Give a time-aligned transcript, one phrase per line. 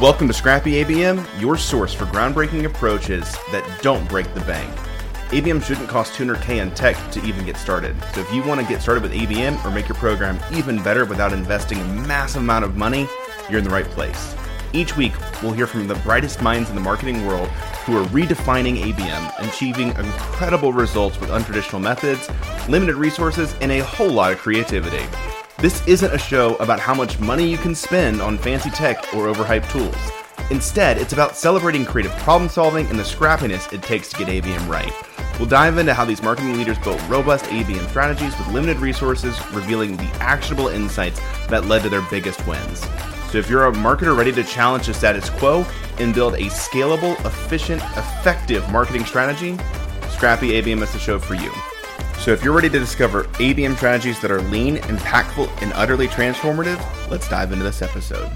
[0.00, 4.68] Welcome to Scrappy ABM, your source for groundbreaking approaches that don't break the bank.
[5.28, 7.94] ABM shouldn't cost 200k in tech to even get started.
[8.12, 11.04] So if you want to get started with ABM or make your program even better
[11.04, 13.06] without investing a massive amount of money,
[13.48, 14.34] you're in the right place.
[14.72, 15.12] Each week,
[15.44, 17.48] we'll hear from the brightest minds in the marketing world
[17.86, 22.28] who are redefining ABM achieving incredible results with untraditional methods,
[22.68, 25.06] limited resources, and a whole lot of creativity.
[25.64, 29.32] This isn't a show about how much money you can spend on fancy tech or
[29.32, 29.96] overhyped tools.
[30.50, 34.68] Instead, it's about celebrating creative problem solving and the scrappiness it takes to get ABM
[34.68, 34.92] right.
[35.38, 39.96] We'll dive into how these marketing leaders built robust ABM strategies with limited resources, revealing
[39.96, 42.80] the actionable insights that led to their biggest wins.
[43.30, 45.64] So, if you're a marketer ready to challenge the status quo
[45.98, 49.56] and build a scalable, efficient, effective marketing strategy,
[50.10, 51.50] Scrappy ABM is the show for you.
[52.24, 56.80] So, if you're ready to discover ABM strategies that are lean, impactful, and utterly transformative,
[57.10, 58.32] let's dive into this episode.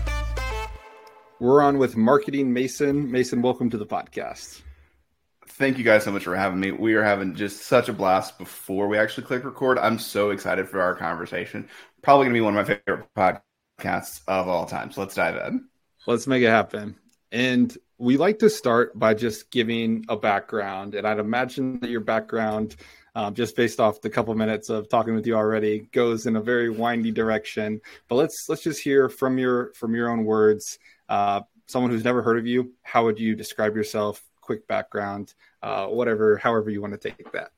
[1.40, 3.10] We're on with Marketing Mason.
[3.10, 4.60] Mason, welcome to the podcast.
[5.46, 6.70] Thank you guys so much for having me.
[6.70, 9.78] We are having just such a blast before we actually click record.
[9.78, 11.66] I'm so excited for our conversation.
[12.02, 14.92] Probably going to be one of my favorite podcasts of all time.
[14.92, 15.66] So let's dive in.
[16.06, 16.94] Let's make it happen.
[17.32, 20.94] And we like to start by just giving a background.
[20.94, 22.76] And I'd imagine that your background,
[23.18, 26.40] um, just based off the couple minutes of talking with you already, goes in a
[26.40, 27.80] very windy direction.
[28.06, 30.78] But let's let's just hear from your from your own words.
[31.08, 34.24] Uh, someone who's never heard of you, how would you describe yourself?
[34.40, 37.50] Quick background, uh, whatever, however you want to take that.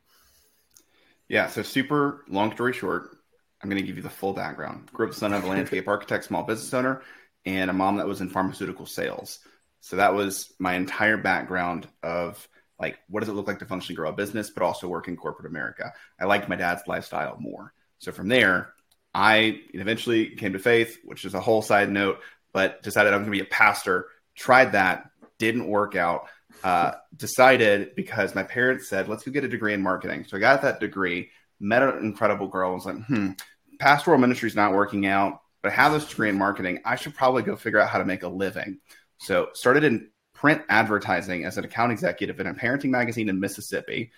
[1.28, 1.46] Yeah.
[1.48, 3.18] So super long story short,
[3.62, 4.90] I'm going to give you the full background.
[4.94, 7.02] Grew up son of a landscape architect, small business owner,
[7.44, 9.40] and a mom that was in pharmaceutical sales.
[9.80, 12.48] So that was my entire background of
[12.80, 15.16] like what does it look like to functionally grow a business, but also work in
[15.16, 15.92] corporate America.
[16.18, 17.72] I liked my dad's lifestyle more.
[17.98, 18.72] So from there,
[19.12, 22.20] I eventually came to faith, which is a whole side note,
[22.52, 24.06] but decided I'm going to be a pastor.
[24.34, 26.28] Tried that, didn't work out.
[26.64, 30.24] Uh, decided because my parents said, let's go get a degree in marketing.
[30.26, 33.30] So I got that degree, met an incredible girl, and was like, hmm,
[33.78, 36.80] pastoral ministry is not working out, but I have this degree in marketing.
[36.84, 38.78] I should probably go figure out how to make a living.
[39.18, 44.10] So started in print advertising as an account executive in a parenting magazine in Mississippi.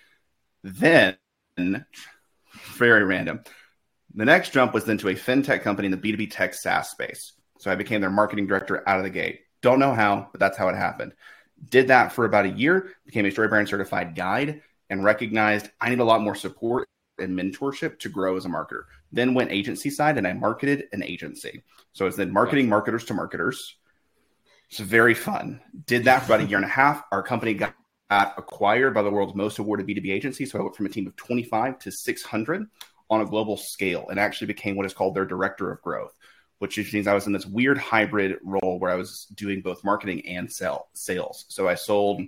[0.63, 1.17] Then,
[1.57, 3.41] very random.
[4.15, 7.33] The next jump was then to a fintech company in the B2B tech SaaS space.
[7.59, 9.41] So I became their marketing director out of the gate.
[9.61, 11.11] Don't know how, but that's how it happened.
[11.69, 15.99] Did that for about a year, became a StoryBrand certified guide, and recognized I need
[15.99, 16.87] a lot more support
[17.19, 18.83] and mentorship to grow as a marketer.
[19.11, 21.63] Then went agency side and I marketed an agency.
[21.91, 23.75] So it's then marketing marketers to marketers.
[24.73, 25.61] It's very fun.
[25.85, 27.03] Did that for about a year and a half.
[27.11, 27.75] Our company got
[28.09, 30.47] acquired by the world's most awarded B2B agency.
[30.47, 32.65] So I went from a team of 25 to 600
[33.07, 36.17] on a global scale and actually became what is called their director of growth,
[36.57, 40.25] which means I was in this weird hybrid role where I was doing both marketing
[40.25, 41.45] and sell, sales.
[41.49, 42.23] So I sold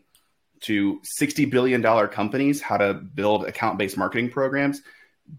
[0.66, 4.84] to $60 billion companies how to build account based marketing programs.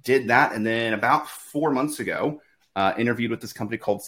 [0.03, 0.55] Did that.
[0.55, 2.41] And then about four months ago,
[2.75, 4.03] uh, interviewed with this company called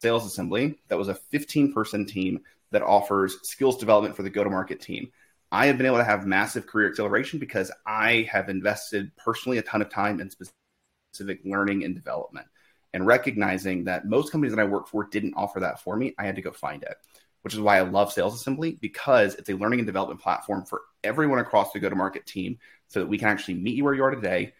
[0.00, 0.78] Sales Assembly.
[0.88, 4.80] That was a 15 person team that offers skills development for the go to market
[4.80, 5.10] team.
[5.50, 9.62] I have been able to have massive career acceleration because I have invested personally a
[9.62, 12.46] ton of time in specific learning and development
[12.92, 16.14] and recognizing that most companies that I work for didn't offer that for me.
[16.18, 16.96] I had to go find it
[17.42, 20.82] which is why I love Sales Assembly because it's a learning and development platform for
[21.04, 23.94] everyone across the go to market team so that we can actually meet you where
[23.94, 24.54] you are today,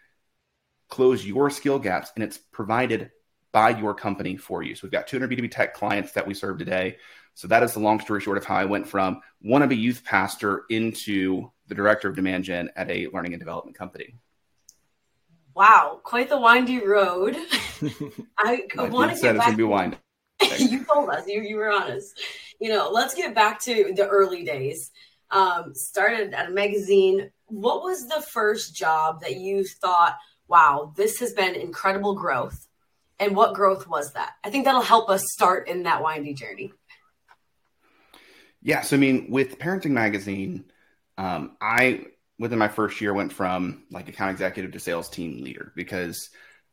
[0.88, 3.10] close your skill gaps, and it's provided
[3.53, 4.75] by your company for you.
[4.75, 6.97] So we've got 200 B2B tech clients that we serve today.
[7.34, 10.64] So that is the long story short of how I went from wannabe youth pastor
[10.70, 14.16] into the director of demand gen at a learning and development company.
[15.54, 17.37] Wow, quite the windy road.
[18.38, 19.37] I want to get back.
[19.37, 19.97] It's gonna be windy.
[20.58, 21.26] you told us.
[21.26, 22.20] You you were honest.
[22.60, 24.92] You know, let's get back to the early days.
[25.31, 27.31] Um, started at a magazine.
[27.47, 30.16] What was the first job that you thought,
[30.47, 32.68] wow, this has been incredible growth?
[33.21, 34.35] And what growth was that?
[34.44, 36.73] I think that'll help us start in that windy journey.
[38.62, 38.82] Yeah.
[38.82, 40.65] So, I mean, with Parenting Magazine,
[41.17, 42.06] um, I,
[42.38, 46.31] within my first year, went from like account executive to sales team leader because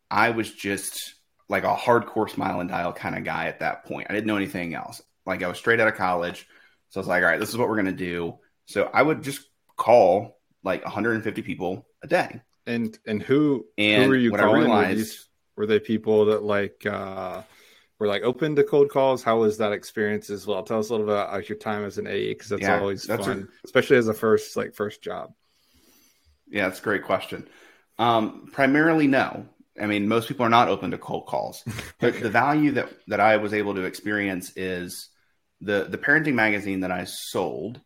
[0.09, 1.15] I was just
[1.49, 4.07] like a hardcore smile and dial kind of guy at that point.
[4.09, 5.01] I didn't know anything else.
[5.25, 6.47] Like I was straight out of college.
[6.89, 8.37] So I was like, all right, this is what we're going to do.
[8.65, 9.41] So I would just
[9.75, 12.41] call like 150 people a day.
[12.65, 14.61] And and who and who were you calling?
[14.61, 15.19] Realized,
[15.55, 17.41] were, they people that like uh
[17.99, 19.23] were like open to cold calls?
[19.23, 20.63] How was that experience as well?
[20.63, 23.03] Tell us a little bit about your time as an AE because that's yeah, always
[23.03, 25.33] that's fun, a, especially as a first like first job.
[26.47, 27.47] Yeah, that's a great question.
[27.97, 29.47] Um, primarily, no.
[29.79, 31.63] I mean, most people are not open to cold calls.
[31.99, 35.09] But the value that that I was able to experience is
[35.61, 37.81] the the parenting magazine that I sold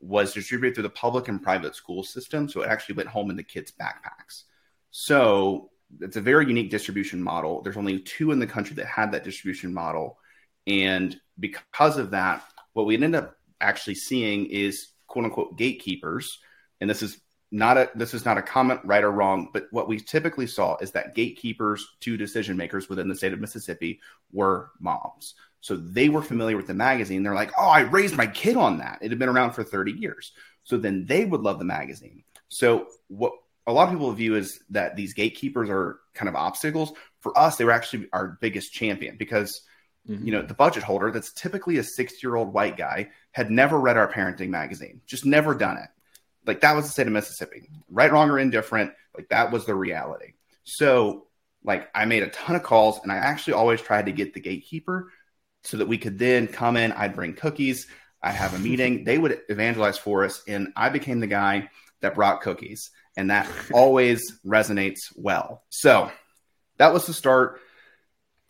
[0.00, 3.36] was distributed through the public and private school system, so it actually went home in
[3.36, 4.44] the kids' backpacks.
[4.90, 5.70] So
[6.00, 7.62] it's a very unique distribution model.
[7.62, 10.18] There's only two in the country that had that distribution model,
[10.66, 16.38] and because of that, what we ended up actually seeing is quote unquote gatekeepers,
[16.80, 17.20] and this is
[17.50, 20.76] not a this is not a comment right or wrong, but what we typically saw
[20.78, 24.00] is that gatekeepers to decision makers within the state of Mississippi
[24.32, 25.34] were moms.
[25.60, 27.22] So they were familiar with the magazine.
[27.22, 28.98] They're like, "Oh, I raised my kid on that.
[29.02, 30.32] It had been around for 30 years."
[30.64, 32.24] So then they would love the magazine.
[32.48, 33.32] So what
[33.66, 36.92] a lot of people view is that these gatekeepers are kind of obstacles.
[37.20, 39.62] For us, they were actually our biggest champion because
[40.08, 40.24] mm-hmm.
[40.24, 43.78] you know the budget holder that's typically a 60 year old white guy had never
[43.78, 45.88] read our parenting magazine, just never done it
[46.46, 48.92] like that was the state of Mississippi, right, wrong, or indifferent.
[49.16, 50.34] Like that was the reality.
[50.64, 51.26] So,
[51.62, 54.40] like, I made a ton of calls, and I actually always tried to get the
[54.40, 55.10] gatekeeper
[55.62, 56.92] so that we could then come in.
[56.92, 57.86] I'd bring cookies.
[58.22, 59.04] I'd have a meeting.
[59.04, 61.70] they would evangelize for us, and I became the guy
[62.00, 65.62] that brought cookies, and that always resonates well.
[65.70, 66.10] So,
[66.78, 67.60] that was the start.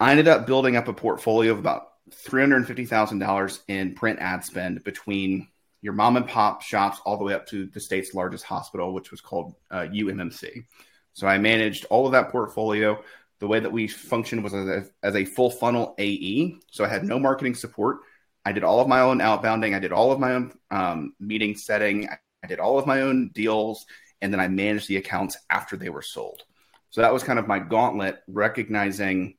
[0.01, 5.49] I ended up building up a portfolio of about $350,000 in print ad spend between
[5.83, 9.11] your mom and pop shops all the way up to the state's largest hospital, which
[9.11, 10.65] was called uh, UMMC.
[11.13, 13.03] So I managed all of that portfolio.
[13.41, 16.57] The way that we functioned was as a, as a full funnel AE.
[16.71, 17.99] So I had no marketing support.
[18.45, 19.75] I did all of my own outbounding.
[19.75, 22.09] I did all of my own um, meeting setting.
[22.09, 23.85] I did all of my own deals.
[24.25, 26.45] And then I managed the accounts after they were sold.
[26.89, 29.35] So that was kind of my gauntlet, recognizing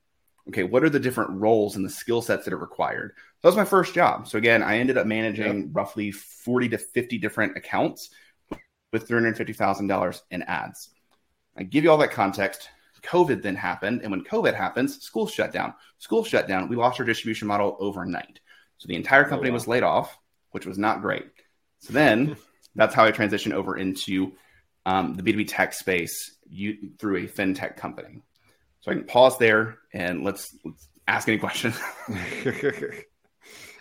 [0.48, 3.14] okay, what are the different roles and the skill sets that are required?
[3.18, 4.28] So that was my first job.
[4.28, 5.70] So again, I ended up managing yep.
[5.72, 8.12] roughly 40 to 50 different accounts
[8.94, 10.92] with $350,000 in ads.
[11.58, 12.70] I give you all that context.
[13.02, 14.02] COVID then happened.
[14.04, 15.74] And when COVID happens, school shut down.
[15.98, 16.70] School shut down.
[16.70, 18.40] We lost our distribution model overnight.
[18.78, 19.56] So the entire oh, company oh, wow.
[19.56, 20.16] was laid off,
[20.52, 21.26] which was not great.
[21.80, 22.38] So then
[22.76, 24.34] that's how I transitioned over into
[24.86, 28.22] um, the B2B tech space you, through a fintech company.
[28.82, 31.80] So I can pause there and let's, let's ask any questions.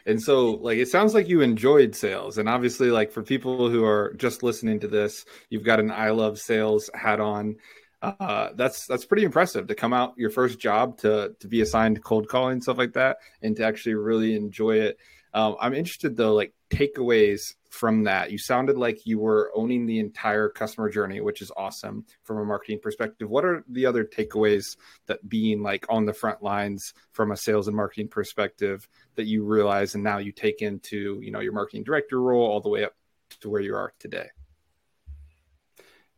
[0.07, 2.37] And so, like, it sounds like you enjoyed sales.
[2.39, 6.11] And obviously, like, for people who are just listening to this, you've got an I
[6.11, 7.57] love sales hat on.
[8.03, 12.05] Uh, that's that's pretty impressive to come out your first job to to be assigned
[12.05, 14.99] cold calling stuff like that and to actually really enjoy it.
[15.33, 18.31] Um, I'm interested though, like takeaways from that.
[18.31, 22.45] You sounded like you were owning the entire customer journey, which is awesome from a
[22.45, 23.29] marketing perspective.
[23.29, 24.77] What are the other takeaways
[25.07, 29.45] that being like on the front lines from a sales and marketing perspective that you
[29.45, 32.85] realize and now you take into, you know, your marketing director role all the way
[32.85, 32.95] up
[33.41, 34.29] to where you are today?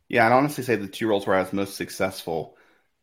[0.09, 2.55] Yeah, I'd honestly say the two roles where I was most successful,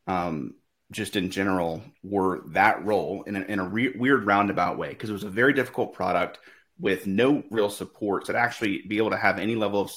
[0.07, 0.55] um,
[0.91, 5.11] just in general, were that role in a, in a re- weird roundabout way because
[5.11, 6.39] it was a very difficult product
[6.79, 9.91] with no real support to actually be able to have any level of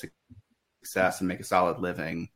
[0.84, 2.30] success and make a solid living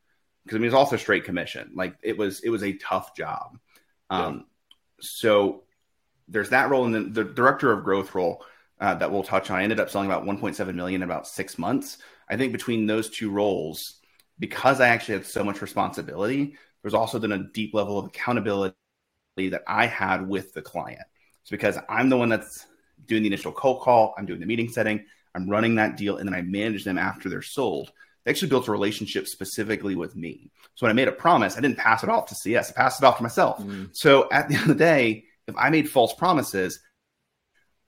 [0.44, 1.72] because I mean it's also straight commission.
[1.76, 3.58] Like it was it was a tough job.
[4.10, 4.46] Um,
[5.00, 5.64] so
[6.28, 8.44] there's that role and then the director of growth role
[8.80, 9.60] uh, that we'll touch on.
[9.60, 11.98] I ended up selling about 1.7 million in about six months.
[12.30, 14.00] I think between those two roles,
[14.40, 18.76] because I actually had so much responsibility, there's also then a deep level of accountability
[19.38, 21.02] that I had with the client.
[21.42, 22.66] It's because I'm the one that's
[23.06, 25.06] doing the initial cold call, I'm doing the meeting setting,
[25.36, 27.92] I'm running that deal, and then I manage them after they're sold.
[28.24, 30.52] They actually built a relationship specifically with me.
[30.76, 33.02] So when I made a promise, I didn't pass it off to CS, I passed
[33.02, 33.60] it off to myself.
[33.60, 33.90] Mm.
[33.94, 36.80] So at the end of the day, if I made false promises,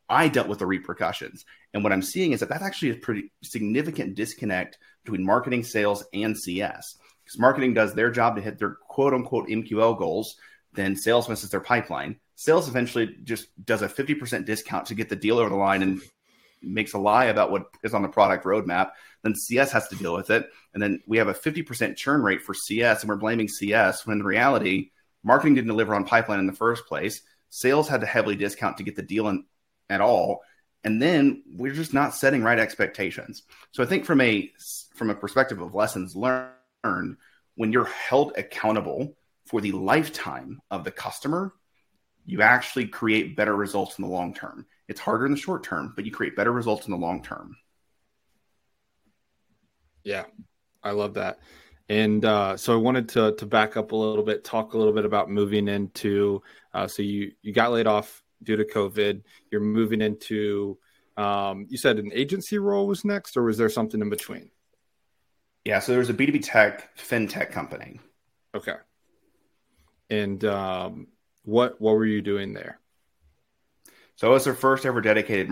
[0.09, 1.45] I dealt with the repercussions.
[1.73, 6.03] And what I'm seeing is that that's actually a pretty significant disconnect between marketing, sales,
[6.13, 6.97] and CS.
[7.23, 10.35] Because marketing does their job to hit their quote unquote MQL goals,
[10.73, 15.15] then sales misses their pipeline sales eventually just does a 50% discount to get the
[15.15, 16.01] deal over the line and
[16.61, 18.91] makes a lie about what is on the product roadmap.
[19.23, 20.49] Then CS has to deal with it.
[20.73, 24.19] And then we have a 50% churn rate for CS and we're blaming CS when
[24.19, 24.91] in reality,
[25.23, 27.21] marketing didn't deliver on pipeline in the first place.
[27.49, 29.45] Sales had to heavily discount to get the deal in
[29.89, 30.41] at all.
[30.83, 33.43] And then we're just not setting right expectations.
[33.71, 34.51] So I think from a
[34.95, 37.15] from a perspective of lessons learned,
[37.55, 41.53] when you're held accountable for the lifetime of the customer,
[42.25, 44.65] you actually create better results in the long term.
[44.87, 47.55] It's harder in the short term, but you create better results in the long term.
[50.03, 50.25] Yeah,
[50.83, 51.39] I love that.
[51.89, 54.93] And uh, so I wanted to to back up a little bit, talk a little
[54.93, 56.41] bit about moving into.
[56.73, 59.21] Uh, so you you got laid off due to COVID.
[59.51, 60.77] You're moving into.
[61.15, 64.49] Um, you said an agency role was next, or was there something in between?
[65.65, 67.99] Yeah, so there was a B two B tech fintech company.
[68.55, 68.75] Okay.
[70.09, 71.07] And um,
[71.43, 72.79] what what were you doing there?
[74.15, 75.49] So I was their first ever dedicated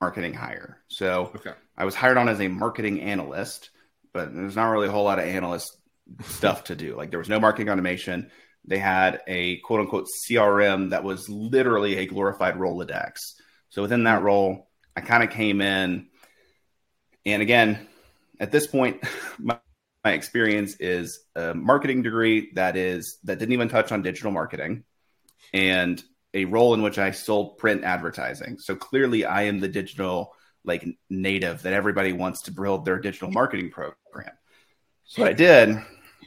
[0.00, 0.78] marketing hire.
[0.88, 1.54] So Okay.
[1.76, 3.70] I was hired on as a marketing analyst,
[4.12, 5.76] but there's not really a whole lot of analyst
[6.24, 6.96] stuff to do.
[6.96, 8.30] Like there was no marketing automation.
[8.64, 13.14] They had a quote unquote CRM that was literally a glorified Rolodex.
[13.70, 16.08] So within that role, I kind of came in,
[17.26, 17.86] and again,
[18.38, 19.02] at this point,
[19.38, 19.58] my,
[20.04, 24.84] my experience is a marketing degree that is that didn't even touch on digital marketing,
[25.52, 26.02] and
[26.34, 28.58] a role in which I sold print advertising.
[28.58, 33.30] So clearly, I am the digital like native that everybody wants to build their digital
[33.30, 33.96] marketing program.
[35.04, 35.76] So what I did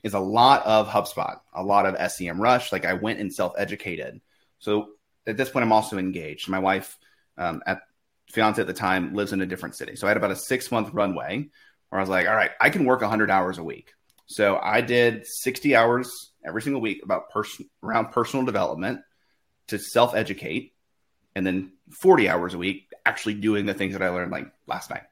[0.03, 2.71] is a lot of HubSpot, a lot of Semrush.
[2.71, 4.19] Like I went and self educated.
[4.59, 4.89] So
[5.25, 6.49] at this point, I'm also engaged.
[6.49, 6.97] My wife,
[7.37, 7.81] um, at
[8.29, 9.95] fiance at the time, lives in a different city.
[9.95, 11.49] So I had about a six month runway
[11.89, 13.93] where I was like, all right, I can work 100 hours a week.
[14.25, 19.01] So I did 60 hours every single week about person around personal development
[19.67, 20.73] to self educate,
[21.35, 24.89] and then 40 hours a week actually doing the things that I learned like last
[24.89, 25.03] night.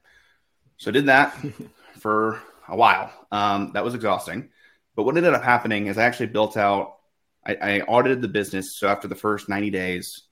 [0.77, 1.37] So I did that
[1.99, 3.11] for a while.
[3.31, 4.49] Um, that was exhausting.
[4.95, 6.97] But what ended up happening is I actually built out,
[7.45, 8.77] I, I audited the business.
[8.77, 10.23] So after the first 90 days,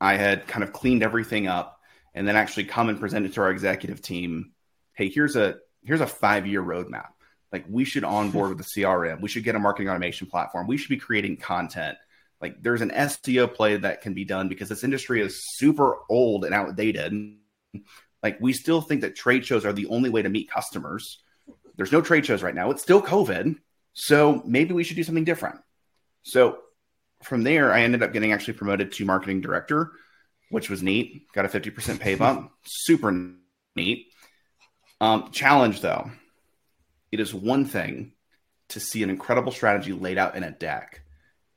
[0.00, 1.80] I had kind of cleaned everything up
[2.14, 4.52] and then actually come and presented to our executive team,
[4.94, 7.08] hey, here's a here's a five year roadmap.
[7.52, 9.20] Like we should onboard with the CRM.
[9.20, 10.66] We should get a marketing automation platform.
[10.66, 11.98] We should be creating content.
[12.40, 16.44] Like there's an SEO play that can be done because this industry is super old
[16.44, 17.36] and outdated.
[18.22, 21.22] Like we still think that trade shows are the only way to meet customers.
[21.76, 22.70] There's no trade shows right now.
[22.70, 23.56] It's still COVID.
[23.94, 25.60] So maybe we should do something different.
[26.22, 26.58] So
[27.22, 29.92] from there, I ended up getting actually promoted to marketing director,
[30.50, 31.32] which was neat.
[31.32, 32.50] Got a 50% pay bump.
[32.64, 33.34] Super
[33.76, 34.06] neat.
[35.00, 36.10] Um, challenge though,
[37.12, 38.12] it is one thing
[38.70, 41.02] to see an incredible strategy laid out in a deck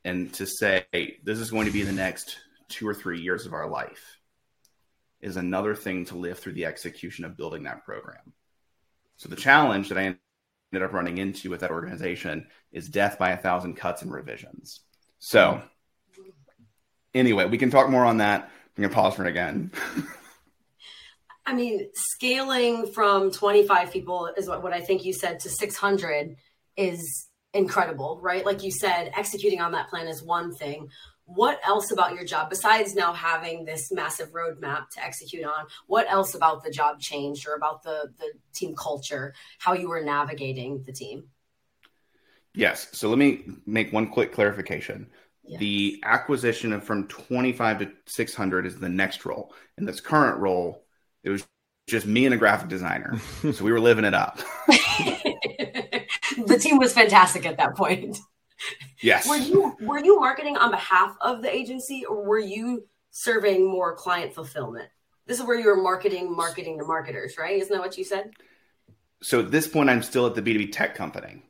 [0.04, 0.86] and to say,
[1.24, 4.20] this is going to be the next two or three years of our life
[5.22, 8.34] is another thing to live through the execution of building that program.
[9.18, 10.18] So the challenge that I
[10.74, 14.82] ended up running into with that organization is death by a thousand cuts and revisions.
[15.20, 15.62] So
[17.14, 18.44] anyway, we can talk more on that.
[18.78, 19.72] I'm gonna pause for it again.
[21.46, 26.36] I mean, scaling from 25 people is what, what I think you said to 600
[26.75, 28.46] is incredible, right?
[28.46, 30.90] Like you said, executing on that plan is one thing.
[31.25, 36.06] What else about your job, besides now having this massive roadmap to execute on, what
[36.10, 40.84] else about the job changed or about the, the team culture, how you were navigating
[40.84, 41.25] the team?
[42.54, 42.88] Yes.
[42.92, 45.08] So let me make one quick clarification.
[45.44, 45.60] Yes.
[45.60, 49.54] The acquisition of from 25 to 600 is the next role.
[49.78, 50.85] In this current role,
[51.25, 51.46] it was
[51.88, 53.20] just me and a graphic designer.
[53.41, 54.39] so we were living it up.
[54.67, 58.17] the team was fantastic at that point.
[59.01, 59.27] Yes.
[59.27, 63.96] Were you were you marketing on behalf of the agency or were you serving more
[63.96, 64.88] client fulfillment?
[65.25, 67.60] This is where you were marketing, marketing to marketers, right?
[67.60, 68.32] Isn't that what you said?
[69.22, 71.41] So at this point I'm still at the B2B tech company.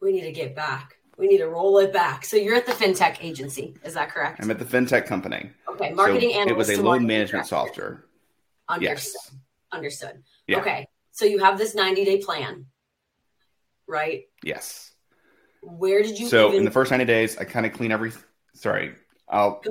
[0.00, 0.95] We need to get back.
[1.18, 2.24] We need to roll it back.
[2.24, 4.42] So you're at the fintech agency, is that correct?
[4.42, 5.50] I'm at the fintech company.
[5.68, 6.70] Okay, marketing so analyst.
[6.70, 8.04] It was a loan management software.
[8.68, 8.98] Understood.
[8.98, 9.34] Yes.
[9.72, 10.22] Understood.
[10.46, 10.58] Yeah.
[10.58, 12.66] Okay, so you have this 90 day plan,
[13.86, 14.24] right?
[14.42, 14.92] Yes.
[15.62, 16.28] Where did you?
[16.28, 16.60] So even...
[16.60, 18.12] in the first 90 days, I kind of clean every.
[18.54, 18.94] Sorry,
[19.28, 19.62] I'll.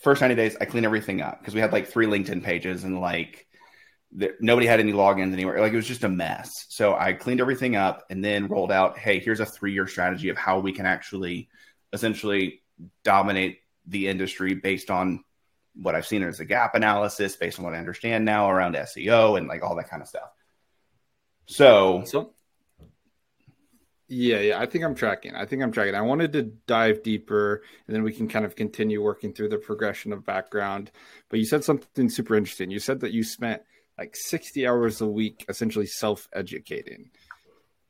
[0.00, 3.00] First 90 days, I clean everything up because we had like three LinkedIn pages and
[3.00, 3.46] like
[4.12, 5.60] there, nobody had any logins anywhere.
[5.60, 6.66] Like it was just a mess.
[6.68, 10.28] So I cleaned everything up and then rolled out, hey, here's a three year strategy
[10.28, 11.48] of how we can actually
[11.92, 12.62] essentially
[13.04, 15.24] dominate the industry based on
[15.74, 19.38] what I've seen as a gap analysis, based on what I understand now around SEO
[19.38, 20.30] and like all that kind of stuff.
[21.46, 22.34] So, so
[24.08, 25.34] yeah, yeah, I think I'm tracking.
[25.34, 25.94] I think I'm tracking.
[25.94, 29.56] I wanted to dive deeper and then we can kind of continue working through the
[29.56, 30.90] progression of background.
[31.30, 32.70] But you said something super interesting.
[32.70, 33.62] You said that you spent
[33.98, 37.10] like 60 hours a week essentially self-educating.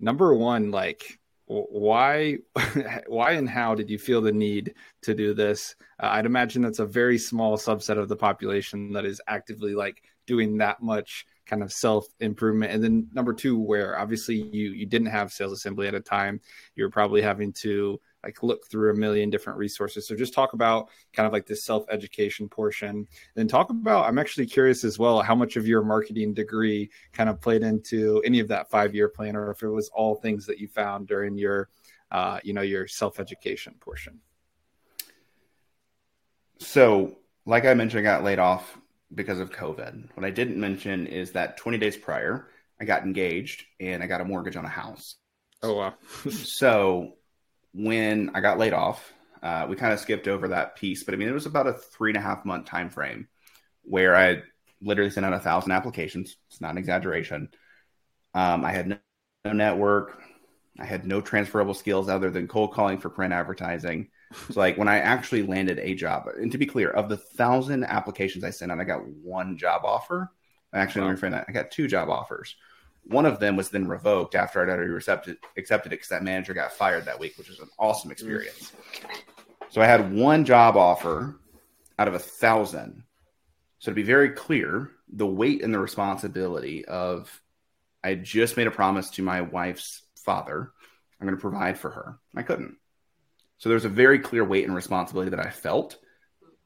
[0.00, 2.38] Number one like why
[3.06, 5.74] why and how did you feel the need to do this?
[6.02, 10.02] Uh, i'd imagine that's a very small subset of the population that is actively like
[10.26, 13.98] doing that much kind of self improvement and then number two where?
[13.98, 16.40] Obviously you you didn't have sales assembly at a time.
[16.74, 20.06] You're probably having to like look through a million different resources.
[20.06, 23.06] So just talk about kind of like this self education portion.
[23.34, 27.28] Then talk about, I'm actually curious as well, how much of your marketing degree kind
[27.28, 30.46] of played into any of that five year plan or if it was all things
[30.46, 31.68] that you found during your,
[32.10, 34.20] uh, you know, your self education portion.
[36.58, 38.78] So, like I mentioned, I got laid off
[39.14, 40.10] because of COVID.
[40.14, 42.48] What I didn't mention is that 20 days prior,
[42.80, 45.16] I got engaged and I got a mortgage on a house.
[45.62, 45.94] Oh, wow.
[46.30, 47.14] so
[47.74, 49.12] when I got laid off,
[49.42, 51.72] uh, we kind of skipped over that piece, but I mean, it was about a
[51.72, 53.28] three and a half month time frame
[53.82, 54.42] where I
[54.80, 56.36] literally sent out a thousand applications.
[56.48, 57.48] It's not an exaggeration.
[58.34, 58.96] Um, I had no,
[59.44, 60.22] no network.
[60.78, 64.08] I had no transferable skills other than cold calling for print advertising.
[64.50, 67.84] So like when I actually landed a job, and to be clear, of the thousand
[67.84, 70.30] applications I sent out, I got one job offer.
[70.72, 71.08] Actually, wow.
[71.08, 71.44] let me that.
[71.48, 72.56] I got two job offers.
[73.04, 76.54] One of them was then revoked after I'd already accepted, accepted it because that manager
[76.54, 78.12] got fired that week, which was an awesome mm.
[78.12, 78.72] experience.
[79.70, 81.36] So I had one job offer
[81.98, 83.02] out of a thousand.
[83.78, 87.42] So to be very clear, the weight and the responsibility of
[88.04, 90.72] I just made a promise to my wife's father.
[91.20, 92.18] I'm going to provide for her.
[92.34, 92.76] I couldn't.
[93.58, 95.96] So there's a very clear weight and responsibility that I felt.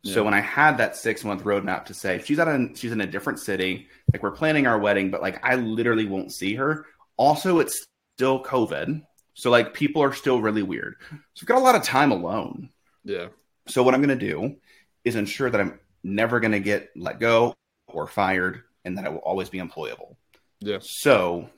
[0.02, 0.14] Yeah.
[0.14, 3.00] So when I had that six month roadmap to say she's at a she's in
[3.00, 6.86] a different city, like we're planning our wedding, but like I literally won't see her.
[7.16, 7.86] Also, it's
[8.16, 9.02] still COVID,
[9.34, 10.96] so like people are still really weird.
[11.34, 12.70] So I've got a lot of time alone.
[13.04, 13.28] Yeah.
[13.68, 14.56] So what I'm going to do
[15.04, 17.54] is ensure that I'm never going to get let go
[17.86, 20.16] or fired, and that I will always be employable.
[20.60, 20.78] Yeah.
[20.80, 21.50] So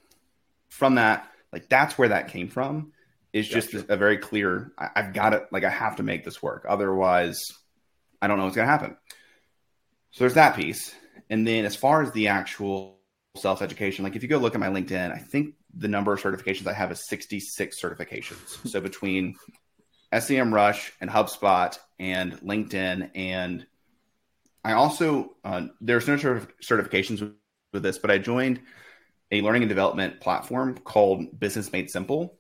[0.69, 2.93] from that, like that's where that came from.
[3.33, 3.93] Is just gotcha.
[3.93, 4.73] a very clear.
[4.79, 5.47] I, I've got it.
[5.53, 6.65] Like I have to make this work.
[6.69, 7.39] Otherwise,
[8.21, 8.97] I don't know what's going to happen.
[10.11, 10.95] So there's that piece.
[11.31, 12.99] And then as far as the actual
[13.37, 16.21] self education, like if you go look at my LinkedIn, I think the number of
[16.21, 18.67] certifications I have is 66 certifications.
[18.69, 19.37] so between
[20.13, 23.67] Semrush and HubSpot and LinkedIn, and
[24.65, 27.33] I also, uh, there's no certifications
[27.73, 28.61] with this, but I joined
[29.31, 32.39] a learning and development platform called Business Made Simple.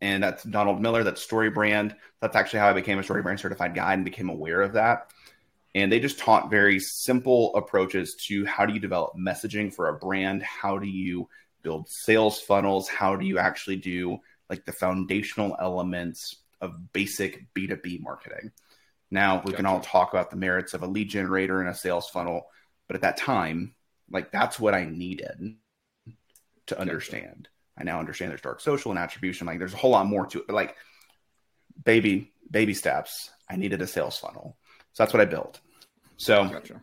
[0.00, 1.96] And that's Donald Miller, that's StoryBrand.
[2.20, 5.10] That's actually how I became a StoryBrand certified guide and became aware of that.
[5.74, 9.98] And they just taught very simple approaches to how do you develop messaging for a
[9.98, 10.42] brand?
[10.42, 11.28] How do you
[11.62, 12.88] build sales funnels?
[12.88, 18.50] How do you actually do like the foundational elements of basic B2B marketing?
[19.10, 19.56] Now, we gotcha.
[19.56, 22.46] can all talk about the merits of a lead generator and a sales funnel,
[22.86, 23.74] but at that time,
[24.10, 25.56] like that's what I needed
[26.66, 27.48] to understand.
[27.76, 29.46] I now understand there's dark social and attribution.
[29.46, 30.76] Like there's a whole lot more to it, but like
[31.84, 34.56] baby, baby steps, I needed a sales funnel.
[34.92, 35.60] So that's what I built.
[36.18, 36.80] So gotcha.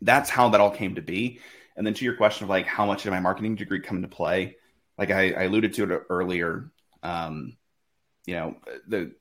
[0.00, 1.40] that's how that all came to be.
[1.76, 4.08] And then to your question of like how much did my marketing degree come into
[4.08, 4.56] play?
[4.98, 6.70] Like I, I alluded to it earlier.
[7.02, 7.56] Um,
[8.26, 8.56] you know,
[8.86, 9.12] the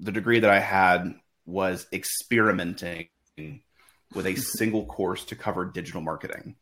[0.00, 1.14] the degree that I had
[1.46, 3.08] was experimenting
[4.14, 6.56] with a single course to cover digital marketing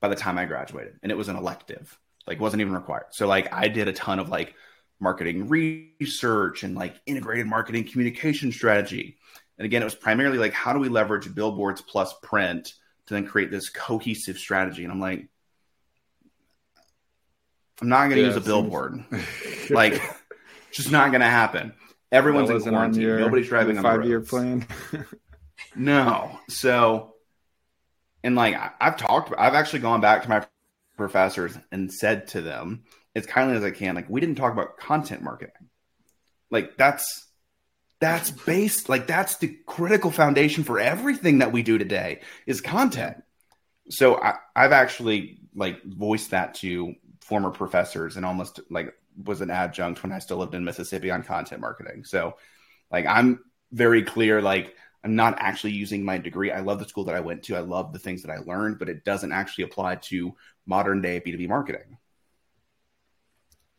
[0.00, 3.06] by the time I graduated, and it was an elective like wasn't even required.
[3.10, 4.54] So like I did a ton of like
[4.98, 9.18] marketing research and like integrated marketing communication strategy.
[9.58, 12.72] And again, it was primarily like how do we leverage billboards plus print
[13.06, 14.84] to then create this cohesive strategy?
[14.84, 15.28] And I'm like,
[17.80, 19.04] I'm not going to yeah, use a billboard.
[19.70, 20.00] like,
[20.72, 21.74] just not going to happen.
[22.12, 23.02] Everyone's in quarantine.
[23.02, 24.66] Your, Nobody's driving on five year plan.
[25.74, 26.38] no.
[26.48, 27.14] So,
[28.22, 30.46] and like I've talked, I've actually gone back to my
[30.96, 34.78] professors and said to them as kindly as I can, like, we didn't talk about
[34.78, 35.52] content marketing.
[36.50, 37.25] Like that's
[38.00, 43.22] that's based like that's the critical foundation for everything that we do today is content.
[43.88, 49.50] So I, I've actually like voiced that to former professors and almost like was an
[49.50, 52.04] adjunct when I still lived in Mississippi on content marketing.
[52.04, 52.36] So
[52.90, 53.40] like I'm
[53.72, 56.50] very clear, like I'm not actually using my degree.
[56.50, 57.56] I love the school that I went to.
[57.56, 60.34] I love the things that I learned, but it doesn't actually apply to
[60.66, 61.98] modern day B2B marketing.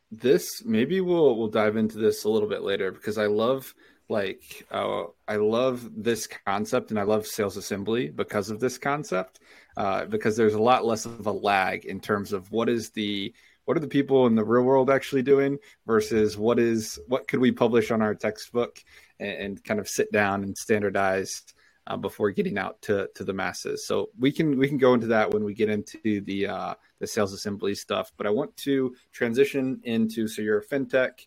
[0.09, 3.73] This maybe we'll we'll dive into this a little bit later because I love
[4.09, 9.39] like uh, I love this concept and I love sales assembly because of this concept
[9.75, 13.33] uh, because there's a lot less of a lag in terms of what is the
[13.65, 17.39] what are the people in the real world actually doing versus what is what could
[17.39, 18.81] we publish on our textbook
[19.19, 21.43] and, and kind of sit down and standardize
[21.87, 23.85] uh, before getting out to, to the masses.
[23.85, 27.07] So we can we can go into that when we get into the uh, the
[27.07, 28.11] sales assembly stuff.
[28.17, 31.25] But I want to transition into so you're a fintech,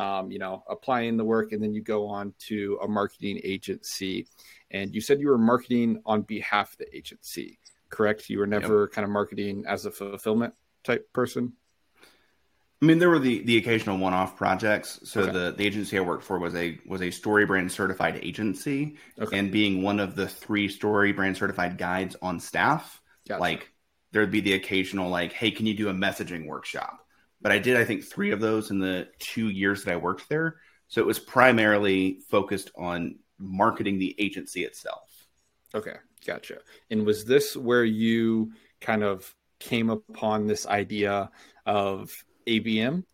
[0.00, 4.26] um, you know, applying the work, and then you go on to a marketing agency.
[4.70, 7.58] And you said you were marketing on behalf of the agency,
[7.90, 8.30] correct?
[8.30, 8.92] You were never yep.
[8.92, 11.52] kind of marketing as a fulfillment type person.
[12.82, 15.00] I mean, there were the the occasional one off projects.
[15.04, 15.32] So okay.
[15.32, 19.38] the the agency I worked for was a was a StoryBrand certified agency, okay.
[19.38, 23.38] and being one of the three StoryBrand certified guides on staff, gotcha.
[23.38, 23.70] like
[24.12, 27.06] there'd be the occasional like, hey, can you do a messaging workshop?
[27.40, 30.28] But I did, I think, three of those in the two years that I worked
[30.28, 30.56] there.
[30.88, 35.26] So it was primarily focused on marketing the agency itself.
[35.74, 36.58] Okay, gotcha.
[36.90, 41.30] And was this where you kind of came upon this idea
[41.64, 42.12] of
[42.46, 43.04] ABM,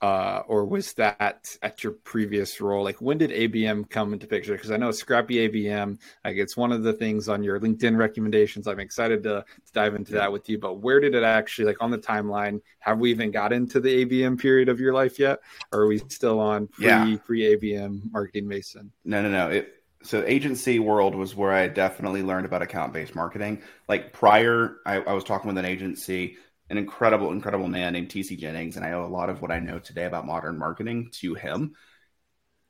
[0.00, 2.82] uh, or was that at your previous role?
[2.82, 4.54] Like, when did ABM come into picture?
[4.54, 8.66] Because I know Scrappy ABM, like it's one of the things on your LinkedIn recommendations.
[8.66, 10.58] I'm excited to, to dive into that with you.
[10.58, 12.60] But where did it actually, like, on the timeline?
[12.78, 15.40] Have we even got into the ABM period of your life yet,
[15.72, 17.16] or are we still on pre Yeah.
[17.24, 18.90] pre ABM marketing Mason?
[19.04, 19.50] No, no, no.
[19.50, 23.60] It, so agency world was where I definitely learned about account based marketing.
[23.88, 26.38] Like prior, I, I was talking with an agency,
[26.70, 29.58] an incredible, incredible man named TC Jennings, and I owe a lot of what I
[29.58, 31.74] know today about modern marketing to him.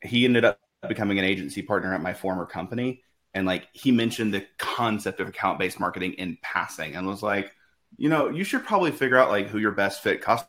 [0.03, 0.59] He ended up
[0.89, 3.03] becoming an agency partner at my former company,
[3.35, 7.53] and like he mentioned the concept of account based marketing in passing, and was like,
[7.99, 10.49] you know, you should probably figure out like who your best fit customers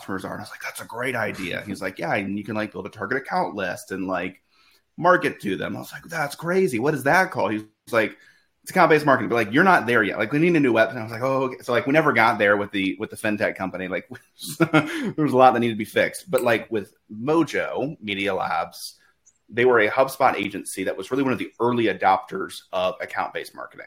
[0.00, 0.32] are.
[0.32, 1.62] And I was like, that's a great idea.
[1.66, 4.40] He's like, yeah, and you can like build a target account list and like
[4.96, 5.76] market to them.
[5.76, 6.78] I was like, that's crazy.
[6.78, 7.52] What is that called?
[7.52, 8.16] He was like,
[8.64, 10.16] it's account based marketing, but like you're not there yet.
[10.18, 10.96] Like we need a new website.
[10.96, 11.58] I was like, oh, okay.
[11.60, 13.88] so like we never got there with the with the fintech company.
[13.88, 14.08] Like
[14.58, 16.30] there was a lot that needed to be fixed.
[16.30, 18.98] But like with Mojo Media Labs,
[19.50, 23.34] they were a HubSpot agency that was really one of the early adopters of account
[23.34, 23.84] based marketing.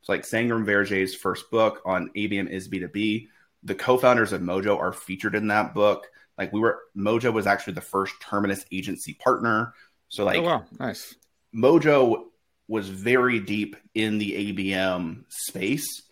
[0.00, 3.28] It's like Sangram Vajre's first book on ABM is B2B.
[3.64, 6.06] The co-founders of Mojo are featured in that book.
[6.38, 9.74] Like we were Mojo was actually the first Terminus agency partner.
[10.08, 11.14] So like oh wow, nice.
[11.54, 12.28] Mojo
[12.68, 16.02] was very deep in the ABM space.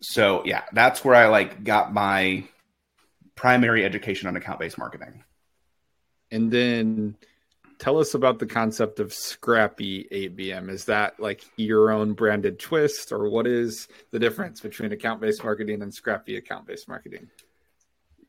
[0.00, 2.44] So yeah, that's where I like got my
[3.34, 5.24] primary education on account based marketing.
[6.30, 7.16] And then
[7.78, 10.70] tell us about the concept of scrappy ABM.
[10.70, 15.42] Is that like your own branded twist, or what is the difference between account based
[15.42, 17.28] marketing and scrappy account based marketing?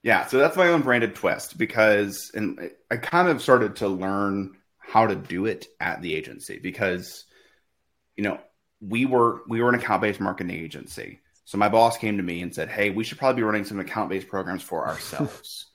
[0.03, 4.57] Yeah, so that's my own branded twist because and I kind of started to learn
[4.79, 7.25] how to do it at the agency because
[8.21, 8.39] you know,
[8.79, 11.21] we were we were an account-based marketing agency.
[11.43, 13.79] So my boss came to me and said, "Hey, we should probably be running some
[13.79, 15.71] account-based programs for ourselves."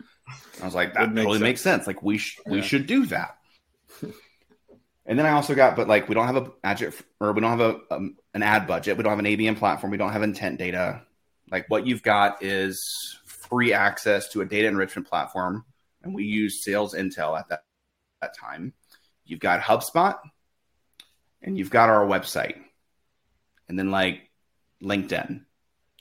[0.63, 1.89] I was like, "That totally makes sense.
[1.89, 3.39] Like we sh- we should do that."
[5.07, 7.59] and then I also got, but like we don't have a budget or we don't
[7.59, 8.97] have a um, an ad budget.
[8.97, 9.91] We don't have an ABM platform.
[9.91, 11.03] We don't have intent data.
[11.51, 15.65] Like what you've got is free access to a data enrichment platform,
[16.05, 17.65] and we use SalesIntel at that
[18.21, 18.73] that time.
[19.25, 20.17] You've got HubSpot,
[21.47, 22.57] and you've got our website,
[23.69, 24.29] and then like
[24.83, 25.45] LinkedIn.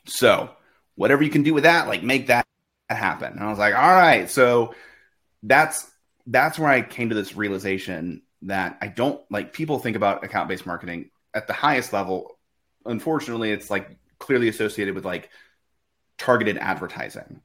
[0.07, 0.49] So
[0.95, 2.45] whatever you can do with that, like make that
[2.89, 3.33] happen.
[3.33, 4.29] And I was like, all right.
[4.29, 4.75] So
[5.43, 5.89] that's
[6.27, 10.49] that's where I came to this realization that I don't like people think about account
[10.49, 12.37] based marketing at the highest level.
[12.85, 15.29] Unfortunately, it's like clearly associated with like
[16.17, 17.41] targeted advertising.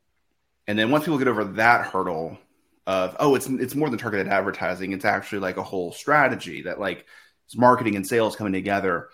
[0.67, 2.39] And then once people get over that hurdle
[2.87, 6.81] of oh, it's it's more than targeted advertising, it's actually like a whole strategy that
[6.81, 7.07] like
[7.51, 9.09] it's marketing and sales coming together.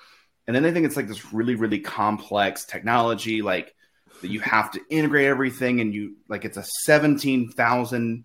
[0.47, 3.75] And then they think it's like this really, really complex technology, like
[4.21, 8.25] that you have to integrate everything and you like it's a 17,000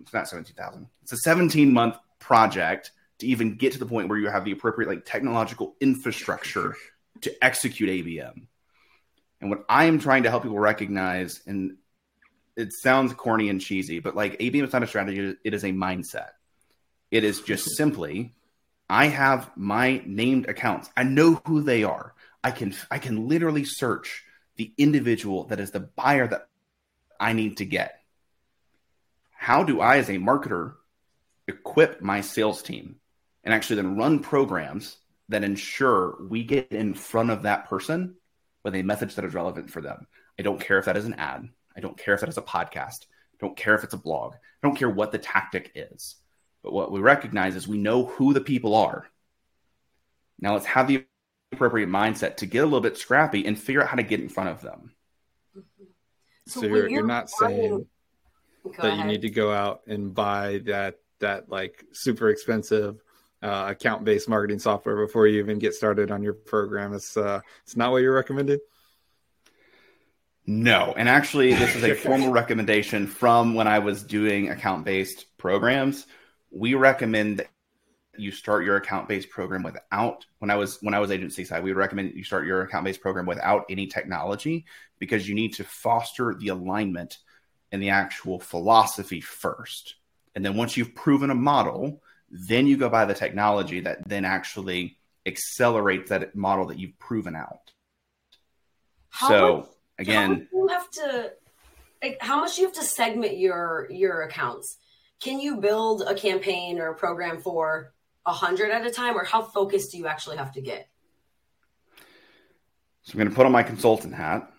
[0.00, 0.86] it's not 17,000.
[1.02, 4.52] It's a 17 month project to even get to the point where you have the
[4.52, 6.74] appropriate like technological infrastructure
[7.20, 8.46] to execute ABM.
[9.42, 11.76] And what I am trying to help people recognize, and
[12.56, 15.72] it sounds corny and cheesy, but like ABM is not a strategy, it is a
[15.72, 16.30] mindset.
[17.10, 18.32] It is just simply,
[18.90, 20.90] I have my named accounts.
[20.96, 22.12] I know who they are.
[22.42, 24.24] I can I can literally search
[24.56, 26.48] the individual that is the buyer that
[27.20, 28.00] I need to get.
[29.30, 30.74] How do I, as a marketer,
[31.46, 32.96] equip my sales team
[33.44, 34.96] and actually then run programs
[35.28, 38.16] that ensure we get in front of that person
[38.64, 40.08] with a message that is relevant for them?
[40.36, 41.48] I don't care if that is an ad.
[41.76, 43.04] I don't care if that is a podcast.
[43.04, 44.34] I don't care if it's a blog.
[44.34, 46.16] I don't care what the tactic is.
[46.62, 49.06] But what we recognize is we know who the people are.
[50.38, 51.04] Now let's have the
[51.52, 54.28] appropriate mindset to get a little bit scrappy and figure out how to get in
[54.28, 54.92] front of them.
[56.46, 57.86] So, when you're, you're not saying
[58.64, 63.00] Go that you need to go out and buy that that like super expensive
[63.42, 66.92] uh, account based marketing software before you even get started on your program.
[66.92, 68.58] It's uh, it's not what you're recommending.
[70.46, 75.26] No, and actually, this is a formal recommendation from when I was doing account based
[75.38, 76.06] programs.
[76.50, 77.48] We recommend that
[78.16, 81.62] you start your account based program without when I was when I was agency side,
[81.62, 84.66] we would recommend you start your account based program without any technology
[84.98, 87.18] because you need to foster the alignment
[87.72, 89.94] and the actual philosophy first.
[90.34, 94.24] And then once you've proven a model, then you go by the technology that then
[94.24, 97.72] actually accelerates that model that you've proven out.
[99.08, 101.32] How so much- how again, you have to
[102.02, 104.78] like how much do you have to segment your your accounts
[105.20, 107.92] can you build a campaign or a program for
[108.26, 110.88] a hundred at a time or how focused do you actually have to get
[113.02, 114.52] So I'm going to put on my consultant hat,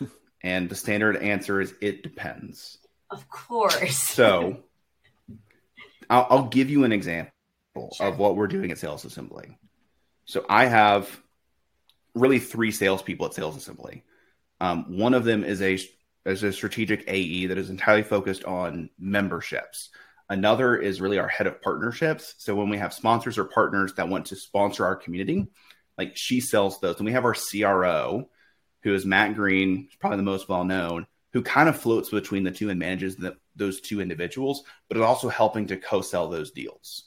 [0.42, 2.78] and the standard answer is it depends.
[3.10, 3.96] Of course.
[3.96, 4.58] So
[6.10, 7.32] I'll, I'll, give you an example
[7.94, 8.06] sure.
[8.06, 9.58] of what we're doing at Sales Assembly.
[10.24, 11.20] So I have
[12.14, 14.02] really three salespeople at Sales Assembly.
[14.60, 15.78] Um, one of them is a
[16.24, 19.90] is a strategic AE that is entirely focused on memberships.
[20.28, 22.34] Another is really our head of partnerships.
[22.38, 25.46] So when we have sponsors or partners that want to sponsor our community,
[25.96, 26.96] like she sells those.
[26.96, 28.28] And we have our CRO,
[28.82, 32.50] who is Matt Green, probably the most well known, who kind of floats between the
[32.50, 36.50] two and manages the, those two individuals, but is also helping to co sell those
[36.50, 37.04] deals.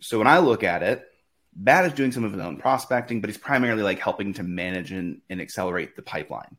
[0.00, 1.06] So when I look at it,
[1.56, 4.92] Matt is doing some of his own prospecting, but he's primarily like helping to manage
[4.92, 6.56] and, and accelerate the pipeline.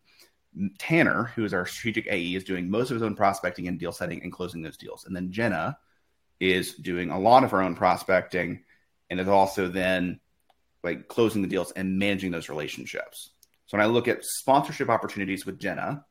[0.77, 3.91] Tanner, who is our strategic AE, is doing most of his own prospecting and deal
[3.91, 5.05] setting and closing those deals.
[5.05, 5.77] And then Jenna
[6.39, 8.63] is doing a lot of her own prospecting
[9.09, 10.19] and is also then
[10.83, 13.31] like closing the deals and managing those relationships.
[13.65, 16.05] So when I look at sponsorship opportunities with Jenna,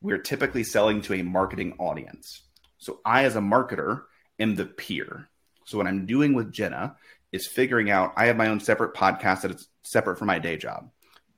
[0.00, 2.42] we're typically selling to a marketing audience.
[2.78, 4.02] So I, as a marketer,
[4.38, 5.28] am the peer.
[5.64, 6.96] So what I'm doing with Jenna
[7.30, 10.56] is figuring out I have my own separate podcast that is separate from my day
[10.56, 10.90] job.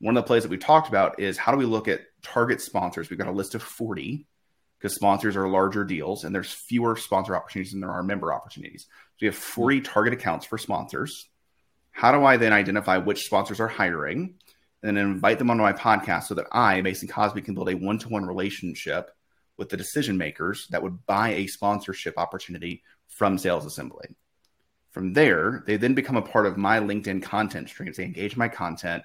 [0.04, 2.60] One of the plays that we talked about is how do we look at target
[2.60, 3.08] sponsors?
[3.08, 4.26] We've got a list of 40
[4.78, 8.82] because sponsors are larger deals and there's fewer sponsor opportunities than there are member opportunities.
[8.82, 9.90] So we have 40 mm-hmm.
[9.90, 11.30] target accounts for sponsors.
[11.90, 14.34] How do I then identify which sponsors are hiring
[14.82, 17.74] and then invite them onto my podcast so that I, Mason Cosby, can build a
[17.74, 19.10] one to one relationship
[19.56, 24.08] with the decision makers that would buy a sponsorship opportunity from Sales Assembly?
[24.90, 27.96] From there, they then become a part of my LinkedIn content streams.
[27.96, 29.02] They engage my content,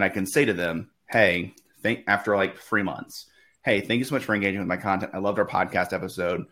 [0.00, 3.26] and I can say to them, "Hey, think after like three months,
[3.62, 5.12] hey, thank you so much for engaging with my content.
[5.14, 6.46] I loved our podcast episode.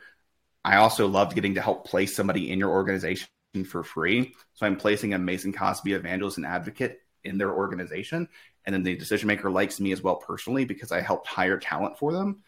[0.65, 3.29] I also loved getting to help place somebody in your organization
[3.67, 4.35] for free.
[4.53, 8.29] So I'm placing a Mason Cosby evangelist and advocate in their organization,
[8.67, 11.99] and then the decision maker likes me as well personally because I helped hire talent
[11.99, 12.43] for them.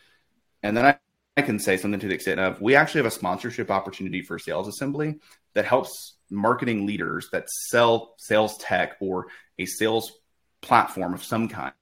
[0.63, 0.99] And then I
[1.37, 4.39] I can say something to the extent of we actually have a sponsorship opportunity for
[4.39, 5.21] Sales Assembly
[5.55, 10.20] that helps marketing leaders that sell sales tech or a sales
[10.61, 11.73] platform of some kind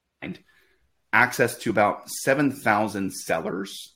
[1.12, 3.94] access to about 7,000 sellers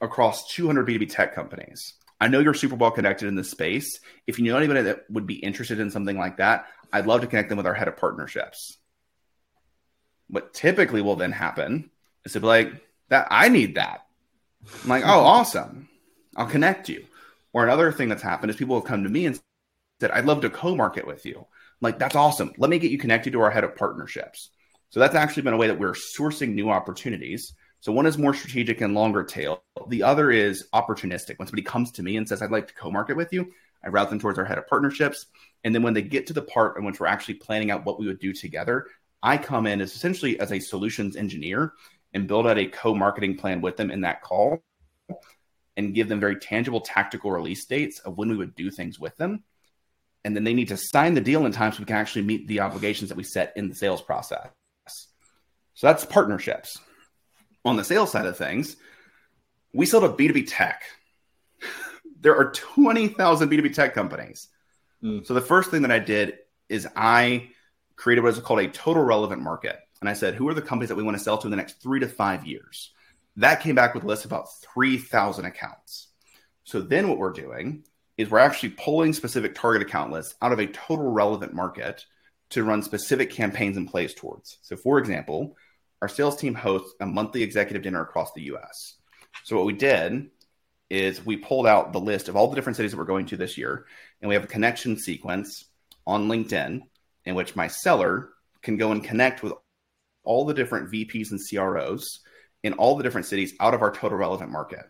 [0.00, 1.94] across 200 B2B tech companies.
[2.20, 4.00] I know you're super well connected in this space.
[4.26, 7.26] If you know anybody that would be interested in something like that, I'd love to
[7.26, 8.78] connect them with our head of partnerships.
[10.28, 11.90] What typically will then happen
[12.24, 12.72] is to be like,
[13.08, 14.06] that I need that.
[14.82, 15.88] I'm like, oh, awesome.
[16.36, 17.04] I'll connect you.
[17.52, 19.38] Or another thing that's happened is people have come to me and
[20.00, 21.46] said, I'd love to co-market with you.
[21.84, 22.52] Like, that's awesome.
[22.58, 24.50] Let me get you connected to our head of partnerships.
[24.90, 27.52] So that's actually been a way that we're sourcing new opportunities.
[27.80, 29.62] So one is more strategic and longer tail.
[29.88, 31.38] The other is opportunistic.
[31.38, 33.52] When somebody comes to me and says, I'd like to co-market with you,
[33.84, 35.26] I route them towards our head of partnerships.
[35.62, 38.00] And then when they get to the part in which we're actually planning out what
[38.00, 38.86] we would do together,
[39.22, 41.74] I come in as essentially as a solutions engineer
[42.14, 44.62] and build out a co-marketing plan with them in that call
[45.76, 49.14] and give them very tangible tactical release dates of when we would do things with
[49.16, 49.42] them.
[50.24, 52.48] And then they need to sign the deal in time so we can actually meet
[52.48, 54.48] the obligations that we set in the sales process.
[55.74, 56.78] So that's partnerships.
[57.64, 58.76] On the sales side of things,
[59.72, 60.82] we sell to B2B tech.
[62.20, 64.48] there are 20,000 B2B tech companies.
[65.02, 65.26] Mm.
[65.26, 67.50] So the first thing that I did is I
[67.96, 69.78] created what is called a total relevant market.
[70.00, 71.56] And I said, who are the companies that we want to sell to in the
[71.56, 72.92] next three to five years?
[73.36, 76.08] That came back with a list of about 3,000 accounts.
[76.64, 77.84] So then what we're doing
[78.16, 82.04] is we're actually pulling specific target account lists out of a total relevant market
[82.50, 84.58] to run specific campaigns and plays towards.
[84.62, 85.56] So, for example,
[86.00, 88.94] our sales team hosts a monthly executive dinner across the US.
[89.44, 90.30] So, what we did
[90.90, 93.36] is we pulled out the list of all the different cities that we're going to
[93.36, 93.86] this year,
[94.20, 95.64] and we have a connection sequence
[96.06, 96.82] on LinkedIn
[97.24, 98.30] in which my seller
[98.62, 99.52] can go and connect with
[100.22, 102.20] all the different VPs and CROs
[102.62, 104.84] in all the different cities out of our total relevant market.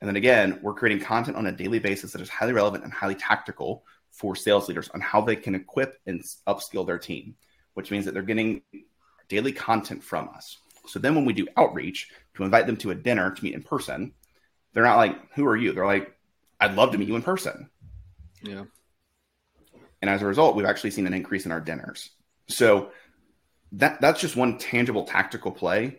[0.00, 2.92] And then again, we're creating content on a daily basis that is highly relevant and
[2.92, 7.34] highly tactical for sales leaders on how they can equip and upskill their team,
[7.74, 8.62] which means that they're getting
[9.28, 10.58] daily content from us.
[10.86, 13.62] So then when we do outreach to invite them to a dinner to meet in
[13.62, 14.12] person,
[14.72, 15.72] they're not like, who are you?
[15.72, 16.14] They're like,
[16.60, 17.70] I'd love to meet you in person.
[18.42, 18.64] Yeah.
[20.00, 22.10] And as a result, we've actually seen an increase in our dinners.
[22.48, 22.90] So
[23.72, 25.98] that that's just one tangible tactical play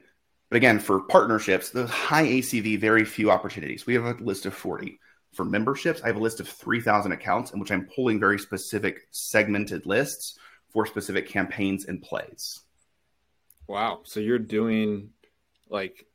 [0.50, 3.86] but again, for partnerships, the high ACV, very few opportunities.
[3.86, 5.00] We have a list of 40.
[5.34, 9.08] For memberships, I have a list of 3,000 accounts in which I'm pulling very specific
[9.12, 10.38] segmented lists
[10.72, 12.62] for specific campaigns and plays.
[13.68, 14.02] Wow.
[14.04, 15.10] So you're doing
[15.70, 16.06] like,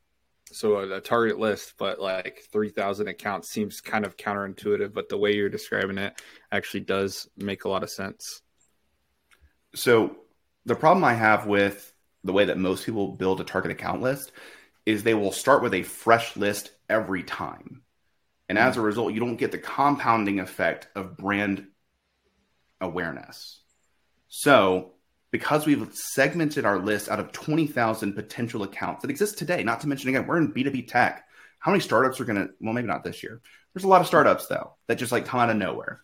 [0.51, 5.18] so a, a target list, but like 3,000 accounts seems kind of counterintuitive, but the
[5.18, 8.40] way you're describing it actually does make a lot of sense.
[9.75, 10.16] So
[10.64, 11.91] the problem I have with
[12.25, 14.33] the way that most people build a target account list
[14.87, 17.83] is they will start with a fresh list every time.
[18.49, 18.87] And as a hmm.
[18.87, 21.67] result, you don't get the compounding effect of brand
[22.81, 23.61] awareness.
[24.29, 24.93] So,
[25.31, 29.89] because we've segmented our list out of 20,000 potential accounts that exist today, not to
[29.89, 31.25] mention again, we're in B2B tech.
[31.59, 33.41] How many startups are going to, well, maybe not this year.
[33.73, 36.03] There's a lot of startups though that just like come out of nowhere.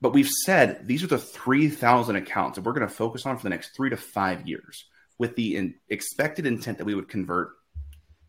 [0.00, 3.42] But we've said these are the 3,000 accounts that we're going to focus on for
[3.42, 4.84] the next three to five years
[5.18, 7.50] with the in, expected intent that we would convert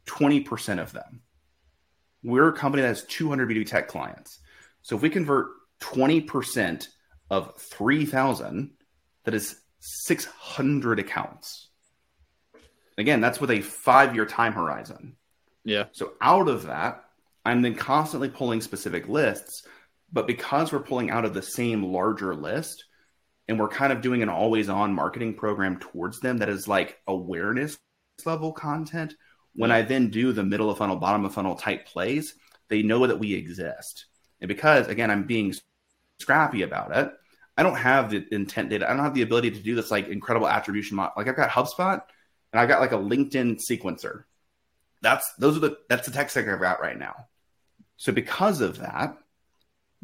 [0.05, 1.21] 20% of them.
[2.23, 4.39] We're a company that has 200 B2B tech clients.
[4.81, 5.47] So if we convert
[5.81, 6.87] 20%
[7.29, 8.71] of 3,000,
[9.23, 11.69] that is 600 accounts.
[12.97, 15.15] Again, that's with a five year time horizon.
[15.63, 15.85] Yeah.
[15.91, 17.03] So out of that,
[17.43, 19.67] I'm then constantly pulling specific lists.
[20.15, 22.85] But because we're pulling out of the same larger list
[23.49, 26.97] and we're kind of doing an always on marketing program towards them that is like
[27.05, 27.77] awareness
[28.25, 29.13] level content,
[29.55, 32.33] when I then do the middle of funnel, bottom of funnel type plays,
[32.69, 34.05] they know that we exist.
[34.39, 35.53] And because, again, I'm being
[36.21, 37.11] scrappy about it,
[37.57, 38.89] I don't have the intent data.
[38.89, 40.95] I don't have the ability to do this like incredible attribution.
[40.95, 42.01] Mo- like I've got HubSpot
[42.53, 44.23] and I've got like a LinkedIn sequencer.
[45.01, 47.27] That's those are the that's the tech stack I've got right now.
[47.97, 49.17] So because of that,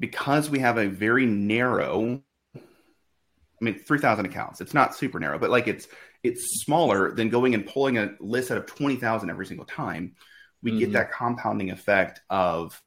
[0.02, 2.22] because we have a very narrow,
[2.56, 2.60] I
[3.62, 4.60] mean, three thousand accounts.
[4.60, 5.88] It's not super narrow, but like it's
[6.24, 10.16] it's smaller than going and pulling a list out of twenty thousand every single time.
[10.62, 10.80] We mm-hmm.
[10.80, 12.82] get that compounding effect of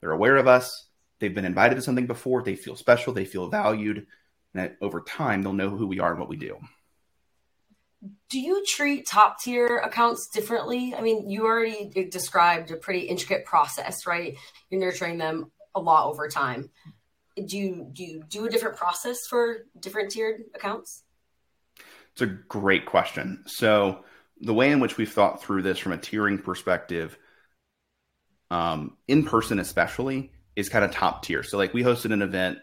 [0.00, 3.48] they're aware of us, they've been invited to something before, they feel special, they feel
[3.48, 4.06] valued,
[4.54, 6.58] and over time they'll know who we are and what we do.
[8.30, 10.94] Do you treat top tier accounts differently?
[10.96, 14.36] I mean, you already described a pretty intricate process, right?
[14.70, 16.70] You're nurturing them a lot over time.
[17.36, 21.02] Do you do you do a different process for different tiered accounts?
[22.12, 23.44] It's a great question.
[23.46, 24.04] So
[24.40, 27.16] the way in which we've thought through this from a tiering perspective,
[28.50, 31.42] um, in person especially, is kind of top tier.
[31.42, 32.58] So like we hosted an event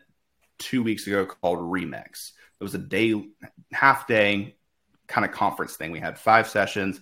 [0.59, 2.31] two weeks ago called Remix.
[2.59, 3.13] It was a day,
[3.71, 4.55] half day
[5.07, 5.91] kind of conference thing.
[5.91, 6.99] We had five sessions.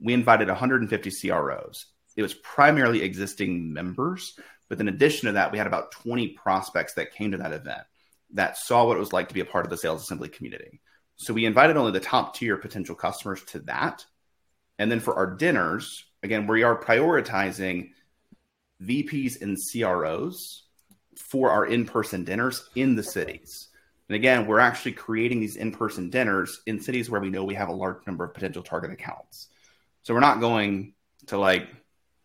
[0.00, 1.86] We invited 150 CROs.
[2.16, 6.94] It was primarily existing members, but in addition to that, we had about 20 prospects
[6.94, 7.82] that came to that event
[8.34, 10.80] that saw what it was like to be a part of the sales assembly community.
[11.16, 14.04] So we invited only the top tier potential customers to that.
[14.78, 17.90] And then for our dinners, again, we are prioritizing
[18.82, 20.64] VPs and CROs
[21.16, 23.68] for our in person dinners in the cities.
[24.08, 27.54] And again, we're actually creating these in person dinners in cities where we know we
[27.54, 29.48] have a large number of potential target accounts.
[30.02, 30.94] So we're not going
[31.26, 31.68] to like,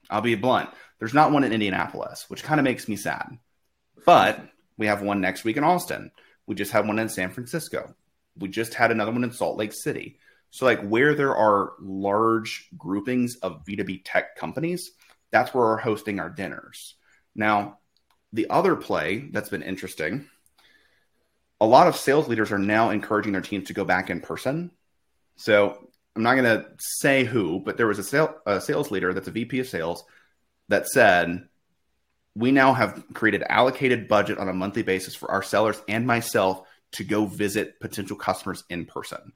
[0.10, 0.70] I'll be blunt,
[1.04, 3.38] there's not one in Indianapolis, which kind of makes me sad.
[4.06, 4.40] But
[4.78, 6.12] we have one next week in Austin.
[6.48, 7.94] We just had one in San Francisco.
[8.38, 10.18] We just had another one in Salt Lake City.
[10.50, 14.92] So, like where there are large groupings of B2B tech companies,
[15.30, 16.96] that's where we're hosting our dinners.
[17.36, 17.80] Now,
[18.32, 20.30] the other play that's been interesting
[21.60, 24.72] a lot of sales leaders are now encouraging their teams to go back in person.
[25.36, 29.14] So I'm not going to say who, but there was a, sale, a sales leader
[29.14, 30.06] that's a VP of sales
[30.70, 31.48] that said,
[32.36, 36.66] We now have created allocated budget on a monthly basis for our sellers and myself
[36.94, 39.34] to go visit potential customers in person.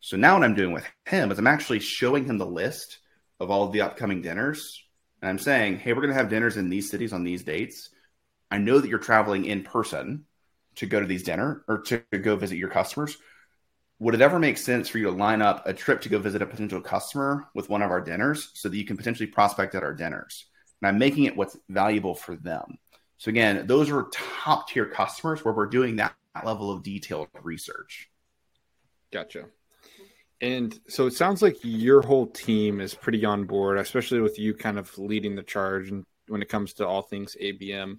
[0.00, 2.98] So now what I'm doing with him is I'm actually showing him the list
[3.38, 4.82] of all of the upcoming dinners
[5.22, 7.90] and I'm saying, hey, we're going to have dinners in these cities on these dates.
[8.50, 10.26] I know that you're traveling in person
[10.76, 13.16] to go to these dinner or to go visit your customers.
[14.02, 16.42] Would it ever make sense for you to line up a trip to go visit
[16.42, 19.84] a potential customer with one of our dinners so that you can potentially prospect at
[19.84, 20.46] our dinners?
[20.80, 22.78] And I'm making it what's valuable for them.
[23.18, 28.10] So again, those are top tier customers where we're doing that level of detailed research.
[29.12, 29.44] Gotcha.
[30.40, 34.52] And so it sounds like your whole team is pretty on board, especially with you
[34.52, 37.98] kind of leading the charge and when it comes to all things ABM.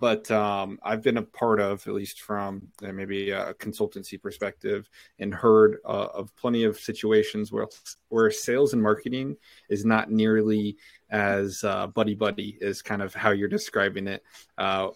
[0.00, 4.88] But um, I've been a part of, at least from uh, maybe a consultancy perspective,
[5.18, 7.66] and heard uh, of plenty of situations where
[8.08, 9.36] where sales and marketing
[9.70, 10.76] is not nearly
[11.10, 14.22] as uh, buddy buddy as kind of how you're describing it.
[14.58, 14.88] Uh,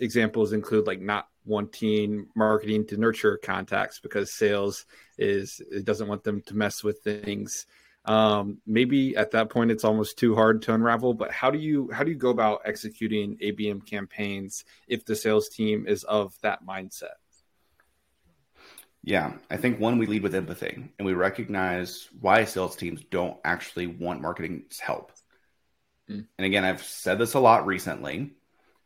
[0.00, 4.86] examples include like not wanting marketing to nurture contacts because sales
[5.18, 7.66] is it doesn't want them to mess with things
[8.06, 11.90] um, maybe at that point it's almost too hard to unravel but how do you
[11.92, 16.64] how do you go about executing abm campaigns if the sales team is of that
[16.66, 17.18] mindset
[19.02, 23.36] yeah i think one we lead with empathy and we recognize why sales teams don't
[23.44, 25.12] actually want marketing's help
[26.10, 26.24] mm.
[26.38, 28.30] and again i've said this a lot recently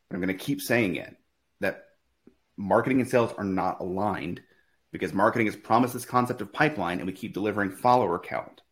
[0.09, 1.17] but i'm going to keep saying it
[1.61, 1.85] that
[2.57, 4.41] marketing and sales are not aligned
[4.95, 8.62] because marketing has promised this concept of pipeline and we keep delivering follower count.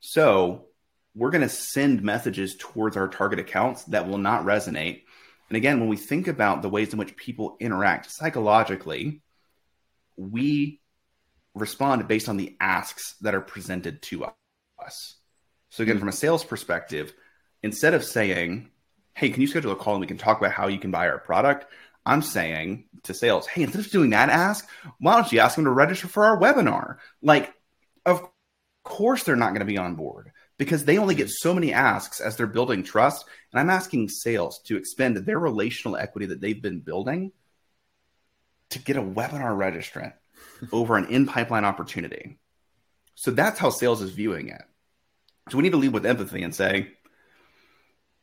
[0.00, 0.66] So
[1.14, 5.02] we're going to send messages towards our target accounts that will not resonate.
[5.48, 9.22] And again, when we think about the ways in which people interact psychologically,
[10.16, 10.80] we
[11.54, 14.26] respond based on the asks that are presented to
[14.84, 15.16] us.
[15.70, 17.12] So, again, from a sales perspective,
[17.62, 18.70] instead of saying,
[19.14, 21.08] Hey, can you schedule a call and we can talk about how you can buy
[21.08, 21.66] our product?
[22.06, 24.66] I'm saying to sales, Hey, instead of doing that ask,
[24.98, 26.98] why don't you ask them to register for our webinar?
[27.22, 27.52] Like,
[28.06, 28.28] of
[28.82, 32.20] course, they're not going to be on board because they only get so many asks
[32.20, 33.24] as they're building trust.
[33.52, 37.32] And I'm asking sales to expend their relational equity that they've been building
[38.70, 40.12] to get a webinar registrant
[40.72, 42.38] over an in pipeline opportunity.
[43.14, 44.62] So that's how sales is viewing it.
[45.48, 46.92] So we need to lead with empathy and say,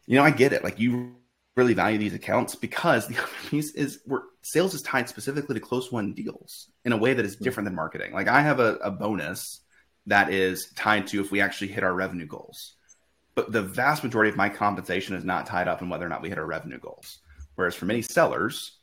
[0.06, 0.64] you know, I get it.
[0.64, 1.16] Like you
[1.56, 5.60] really value these accounts because the other piece is where sales is tied specifically to
[5.60, 7.44] close one deals in a way that is hmm.
[7.44, 8.14] different than marketing.
[8.14, 9.62] Like I have a, a bonus
[10.08, 12.74] that is tied to if we actually hit our revenue goals.
[13.36, 16.22] But the vast majority of my compensation is not tied up in whether or not
[16.22, 17.20] we hit our revenue goals.
[17.56, 18.78] Whereas for many sellers,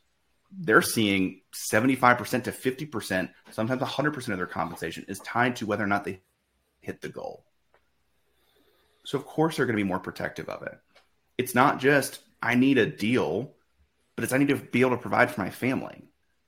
[0.51, 5.87] they're seeing 75% to 50%, sometimes 100% of their compensation is tied to whether or
[5.87, 6.21] not they
[6.79, 7.43] hit the goal.
[9.03, 10.77] So, of course, they're going to be more protective of it.
[11.37, 13.53] It's not just, I need a deal,
[14.15, 16.03] but it's, I need to be able to provide for my family.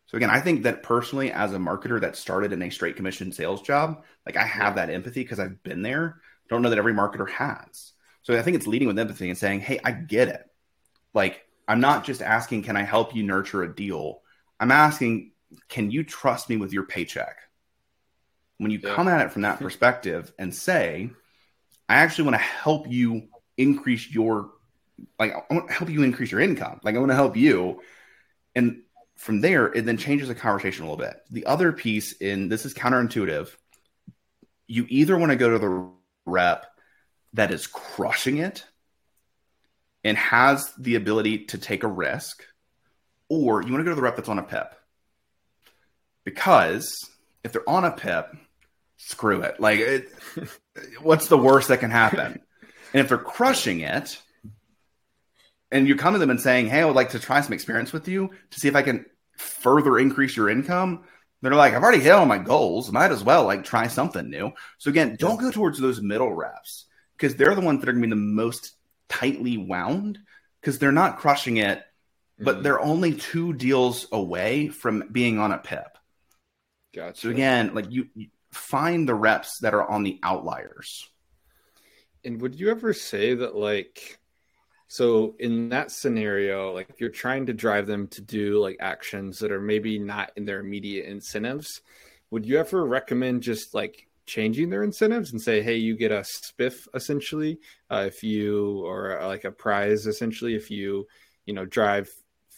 [0.08, 3.32] So again, I think that personally, as a marketer that started in a straight commission
[3.34, 6.22] sales job, like I have that empathy because I've been there.
[6.50, 7.92] Don't know that every marketer has.
[8.22, 10.50] So I think it's leading with empathy and saying, "Hey, I get it.
[11.14, 14.22] Like I'm not just asking, can I help you nurture a deal?
[14.60, 15.34] I'm asking,
[15.68, 17.38] can you trust me with your paycheck?"
[18.60, 18.96] When you yeah.
[18.96, 21.10] come at it from that perspective and say,
[21.90, 23.28] "I actually want to help you
[23.58, 24.52] increase your
[25.20, 26.80] like I want to help you increase your income.
[26.82, 27.82] Like I want to help you."
[28.56, 28.84] And
[29.18, 31.22] from there, it then changes the conversation a little bit.
[31.32, 33.50] The other piece in this is counterintuitive.
[34.68, 35.90] You either want to go to the
[36.26, 36.66] rep
[37.34, 38.66] that is crushing it
[40.04, 42.46] and has the ability to take a risk,
[43.28, 44.74] or you want to go to the rep that's on a PIP.
[46.24, 47.10] Because
[47.44, 48.36] if they're on a PIP,
[48.98, 49.60] screw it.
[49.60, 50.10] Like, it,
[51.02, 52.40] what's the worst that can happen?
[52.94, 54.22] And if they're crushing it,
[55.72, 57.94] and you come to them and saying, "Hey, I would like to try some experience
[57.94, 59.06] with you to see if I can
[59.38, 61.04] further increase your income."
[61.42, 62.92] They're like, "I've already hit all my goals.
[62.92, 66.86] Might as well like try something new." So again, don't go towards those middle reps
[67.18, 68.74] because they're the ones that are going to be the most
[69.10, 70.20] tightly wound
[70.62, 71.84] because they're not crushing it,
[72.40, 72.64] but mm-hmm.
[72.64, 75.98] they're only two deals away from being on a PIP.
[76.94, 77.22] Gotcha.
[77.22, 81.10] So again, like you, you find the reps that are on the outliers.
[82.24, 84.20] And would you ever say that like
[84.88, 89.52] so in that scenario, like you're trying to drive them to do like actions that
[89.52, 91.82] are maybe not in their immediate incentives,
[92.32, 96.20] would you ever recommend just like changing their incentives and say, hey, you get a
[96.20, 97.60] spiff essentially
[97.90, 101.08] uh, if you or uh, like a prize essentially if you
[101.46, 102.10] you know drive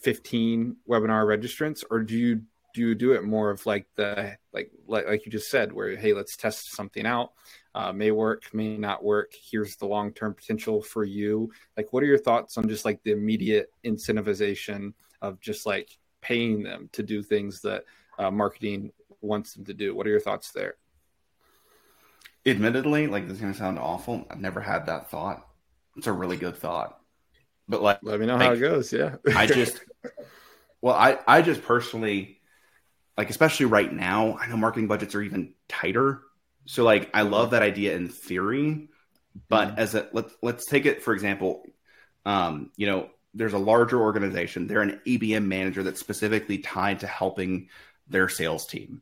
[0.01, 2.41] 15 webinar registrants, or do you
[2.73, 5.95] do you do it more of like the like like, like you just said where
[5.95, 7.31] hey let's test something out
[7.75, 9.31] uh, may work, may not work.
[9.33, 11.51] Here's the long term potential for you.
[11.77, 15.89] Like, what are your thoughts on just like the immediate incentivization of just like
[16.21, 17.83] paying them to do things that
[18.17, 18.91] uh, marketing
[19.21, 19.95] wants them to do?
[19.95, 20.75] What are your thoughts there?
[22.45, 24.25] Admittedly, like this is gonna sound awful.
[24.29, 25.45] I've never had that thought.
[25.95, 26.99] It's a really good thought,
[27.67, 28.91] but like, let me know like, how it goes.
[28.91, 29.83] Yeah, I just,
[30.81, 32.38] well, I I just personally,
[33.19, 36.21] like, especially right now, I know marketing budgets are even tighter
[36.69, 38.89] so like I love that idea in theory,
[39.47, 39.79] but mm-hmm.
[39.79, 41.63] as a let's let's take it for example,
[42.27, 47.07] um, you know, there's a larger organization, they're an ABM manager that's specifically tied to
[47.07, 47.69] helping
[48.07, 49.01] their sales team.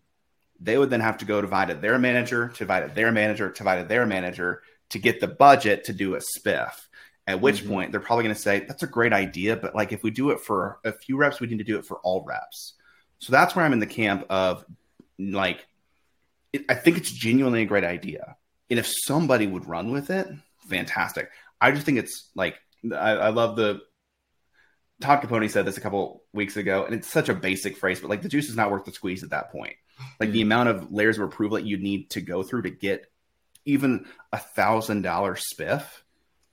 [0.61, 3.63] They would then have to go to Vita their manager, to Vita their manager, to
[3.65, 4.61] Vita their manager
[4.91, 6.71] to get the budget to do a spiff.
[7.27, 7.73] At which mm-hmm.
[7.73, 10.29] point they're probably going to say, that's a great idea, but like if we do
[10.29, 12.75] it for a few reps, we need to do it for all reps.
[13.19, 14.65] So that's where I'm in the camp of
[15.17, 15.65] like
[16.53, 18.35] it, I think it's genuinely a great idea.
[18.69, 20.27] And if somebody would run with it,
[20.69, 21.29] fantastic.
[21.59, 22.55] I just think it's like
[22.91, 23.81] I, I love the
[25.01, 28.09] Todd Caponi said this a couple weeks ago, and it's such a basic phrase, but
[28.09, 29.75] like the juice is not worth the squeeze at that point.
[30.19, 30.51] Like the mm-hmm.
[30.51, 33.05] amount of layers of approval that you'd need to go through to get
[33.65, 35.83] even a thousand dollar spiff,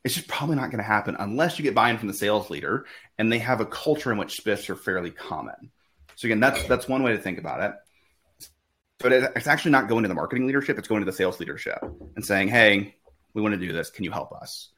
[0.03, 2.87] it's just probably not going to happen unless you get buy-in from the sales leader
[3.19, 5.71] and they have a culture in which spiffs are fairly common.
[6.17, 7.75] So again, that's that's one way to think about it
[9.01, 11.79] but it's actually not going to the marketing leadership it's going to the sales leadership
[12.17, 12.95] and saying hey
[13.35, 14.71] we want to do this can you help us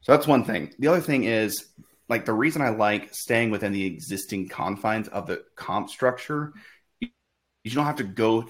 [0.00, 1.66] so that's one thing the other thing is
[2.08, 6.52] like the reason i like staying within the existing confines of the comp structure
[7.00, 7.10] is
[7.64, 8.48] you don't have to go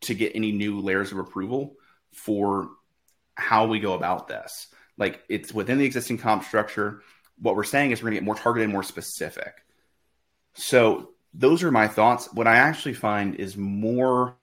[0.00, 1.74] to get any new layers of approval
[2.14, 2.70] for
[3.34, 7.02] how we go about this Like it's within the existing comp structure.
[7.38, 9.54] What we're saying is we're going to get more targeted, more specific.
[10.54, 12.32] So those are my thoughts.
[12.32, 14.36] What I actually find is more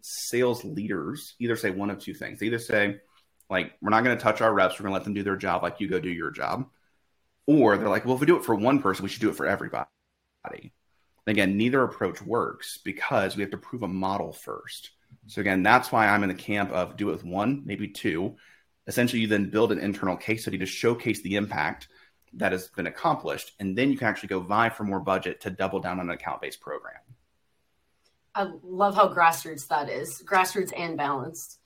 [0.00, 2.40] sales leaders either say one of two things.
[2.40, 3.00] They either say,
[3.50, 5.36] like, we're not going to touch our reps, we're going to let them do their
[5.36, 6.66] job, like you go do your job.
[7.46, 9.36] Or they're like, well, if we do it for one person, we should do it
[9.36, 9.86] for everybody.
[10.50, 10.70] And
[11.26, 14.90] Again, neither approach works because we have to prove a model first.
[15.26, 18.36] So again, that's why I'm in the camp of do it with one, maybe two.
[18.86, 21.88] Essentially, you then build an internal case study to showcase the impact
[22.36, 25.50] that has been accomplished, and then you can actually go vie for more budget to
[25.50, 27.00] double down on an account-based program.
[28.34, 31.58] I love how grassroots that is, grassroots and balanced.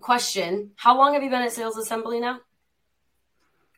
[0.00, 2.40] Question: How long have you been at Sales Assembly now?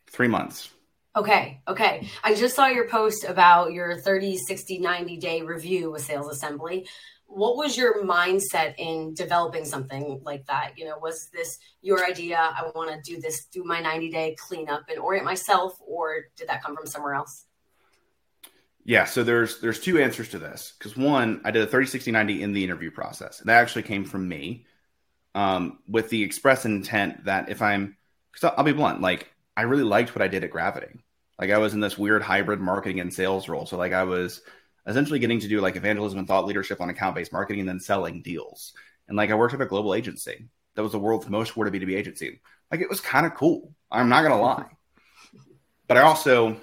[0.07, 0.71] Three months.
[1.17, 2.09] Okay, okay.
[2.23, 6.87] I just saw your post about your 30, 60, 90 day review with Sales Assembly.
[7.27, 10.73] What was your mindset in developing something like that?
[10.77, 12.39] You know, was this your idea?
[12.39, 16.49] I want to do this, do my 90 day cleanup and orient myself, or did
[16.49, 17.47] that come from somewhere else?
[18.85, 20.75] Yeah, so there's there's two answers to this.
[20.79, 23.41] Because one, I did a 30, 60, 90 in the interview process.
[23.41, 24.65] And that actually came from me
[25.35, 27.97] um, with the express intent that if I'm,
[28.33, 31.01] because I'll be blunt, like I really liked what I did at Gravity.
[31.39, 33.67] Like I was in this weird hybrid marketing and sales role.
[33.67, 34.41] So like I was
[34.87, 37.81] essentially getting to do like evangelism and thought leadership on account based marketing and then
[37.81, 38.73] selling deals.
[39.09, 41.89] And like I worked at a global agency that was the world's most word awarded
[41.89, 42.41] B2B agency.
[42.71, 43.75] Like it was kind of cool.
[43.91, 44.67] I'm not gonna lie.
[45.89, 46.57] But I also,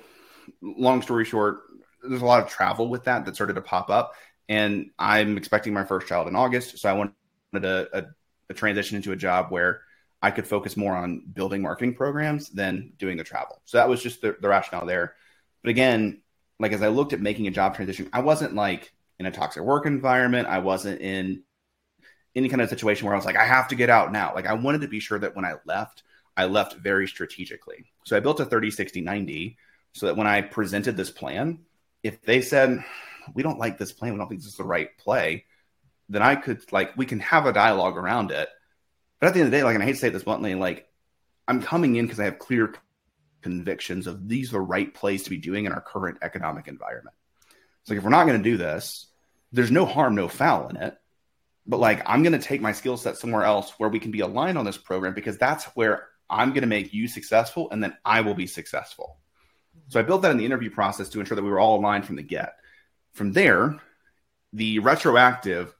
[0.61, 1.61] long story short,
[2.05, 4.15] there's a lot of travel with that that started to pop up.
[4.49, 6.77] And I'm expecting my first child in August.
[6.77, 7.15] So I wanted
[7.53, 8.05] a, a,
[8.49, 9.83] a transition into a job where
[10.21, 13.61] I could focus more on building marketing programs than doing the travel.
[13.63, 15.13] So that was just the, the rationale there.
[15.61, 16.21] But again,
[16.63, 19.63] like as I looked at making a job transition, I wasn't like in a toxic
[19.63, 20.47] work environment.
[20.47, 21.43] I wasn't in
[22.35, 24.33] any kind of situation where I was like, I have to get out now.
[24.33, 26.03] Like I wanted to be sure that when I left,
[26.35, 27.85] I left very strategically.
[28.05, 29.57] So I built a 30, 60, 90
[29.93, 31.59] so that when I presented this plan,
[32.01, 32.83] if they said,
[33.35, 35.45] we don't like this plan, we don't think this is the right play,
[36.09, 38.49] then I could like, we can have a dialogue around it
[39.23, 40.53] but at the end of the day, like, and I hate to say this bluntly,
[40.53, 40.85] like,
[41.47, 42.73] I'm coming in because I have clear
[43.43, 47.15] convictions of these are the right plays to be doing in our current economic environment.
[47.81, 49.07] It's like if we're not going to do this,
[49.51, 50.97] there's no harm, no foul in it.
[51.67, 54.21] But like, I'm going to take my skill set somewhere else where we can be
[54.21, 57.95] aligned on this program because that's where I'm going to make you successful, and then
[58.03, 59.17] I will be successful.
[59.89, 62.05] So I built that in the interview process to ensure that we were all aligned
[62.05, 62.55] from the get.
[63.13, 63.79] From there,
[64.51, 65.73] the retroactive,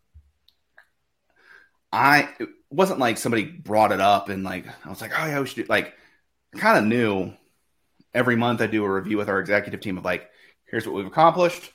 [1.92, 5.40] I it wasn't like somebody brought it up and like I was like, oh yeah,
[5.40, 5.94] we should do like
[6.54, 7.34] I kind of knew
[8.14, 10.30] every month I do a review with our executive team of like,
[10.66, 11.72] here's what we've accomplished,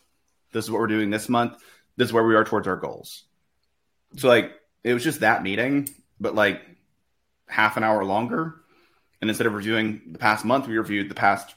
[0.52, 1.62] this is what we're doing this month,
[1.96, 3.24] this is where we are towards our goals.
[4.16, 4.52] So like
[4.84, 5.88] it was just that meeting,
[6.20, 6.62] but like
[7.46, 8.56] half an hour longer.
[9.20, 11.54] And instead of reviewing the past month, we reviewed the past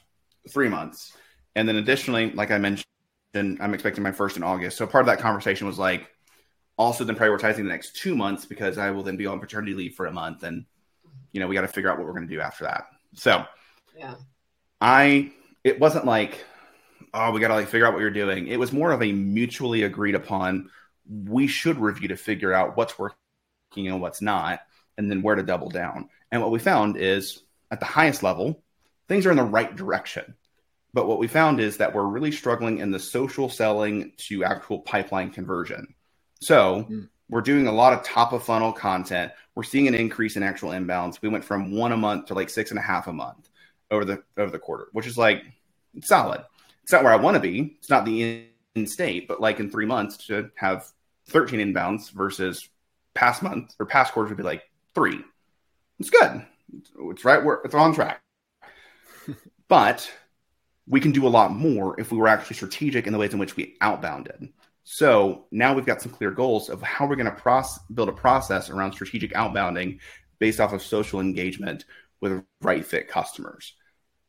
[0.48, 1.16] three months.
[1.54, 2.86] And then additionally, like I mentioned,
[3.32, 4.76] then I'm expecting my first in August.
[4.76, 6.08] So part of that conversation was like,
[6.76, 9.94] also then prioritizing the next two months because I will then be on paternity leave
[9.94, 10.64] for a month and
[11.32, 12.84] you know we got to figure out what we're going to do after that.
[13.14, 13.44] So
[13.96, 14.14] yeah,
[14.82, 15.30] I
[15.62, 16.44] it wasn't like
[17.14, 18.48] oh we got to like figure out what you're doing.
[18.48, 20.70] It was more of a mutually agreed upon
[21.08, 23.14] we should review to figure out what's working
[23.76, 24.60] and what's not
[24.98, 26.08] and then where to double down.
[26.32, 28.62] And what we found is at the highest level
[29.08, 30.34] things are in the right direction.
[30.92, 34.80] But what we found is that we're really struggling in the social selling to actual
[34.80, 35.94] pipeline conversion.
[36.40, 37.08] So mm.
[37.30, 39.32] we're doing a lot of top of funnel content.
[39.54, 41.22] We're seeing an increase in actual inbounds.
[41.22, 43.48] We went from one a month to like six and a half a month
[43.92, 45.44] over the over the quarter, which is like
[46.02, 46.44] solid.
[46.82, 47.76] It's not where I want to be.
[47.78, 50.90] It's not the in state, but like in three months to have
[51.28, 52.68] 13 inbounds versus
[53.14, 54.62] past month or past quarters would be like
[54.94, 55.20] three.
[56.00, 56.44] It's good.
[57.10, 58.22] It's right where it's on track.
[59.68, 60.10] but
[60.88, 63.38] we can do a lot more if we were actually strategic in the ways in
[63.38, 64.50] which we outbounded.
[64.84, 67.64] So now we've got some clear goals of how we're going to
[67.94, 70.00] build a process around strategic outbounding
[70.40, 71.84] based off of social engagement
[72.20, 73.74] with right fit customers.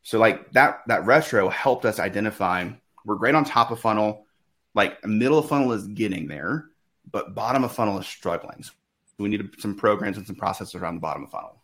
[0.04, 2.70] So like that that retro helped us identify
[3.04, 4.26] we're great on top of funnel,
[4.74, 6.66] like middle of funnel is getting there,
[7.10, 8.62] but bottom of funnel is struggling.
[8.62, 8.72] So
[9.18, 11.62] we need some programs and some processes around the bottom of funnel.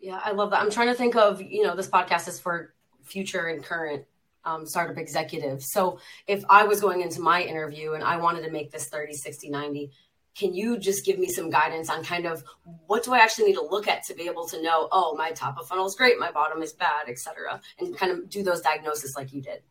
[0.00, 0.60] Yeah, I love that.
[0.60, 2.74] I'm trying to think of, you know, this podcast is for
[3.04, 4.04] future and current
[4.44, 5.62] um, startup executive.
[5.62, 9.14] So if I was going into my interview and I wanted to make this 30,
[9.14, 9.92] 60, 90,
[10.34, 12.42] can you just give me some guidance on kind of
[12.86, 15.30] what do I actually need to look at to be able to know, oh, my
[15.32, 18.60] top of funnel is great, my bottom is bad, etc., and kind of do those
[18.60, 19.62] diagnoses like you did?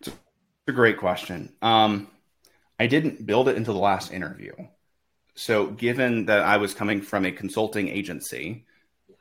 [0.00, 0.10] It's
[0.66, 1.52] a great question.
[1.62, 2.08] Um,
[2.78, 4.52] I didn't build it into the last interview.
[5.34, 8.66] So, given that I was coming from a consulting agency,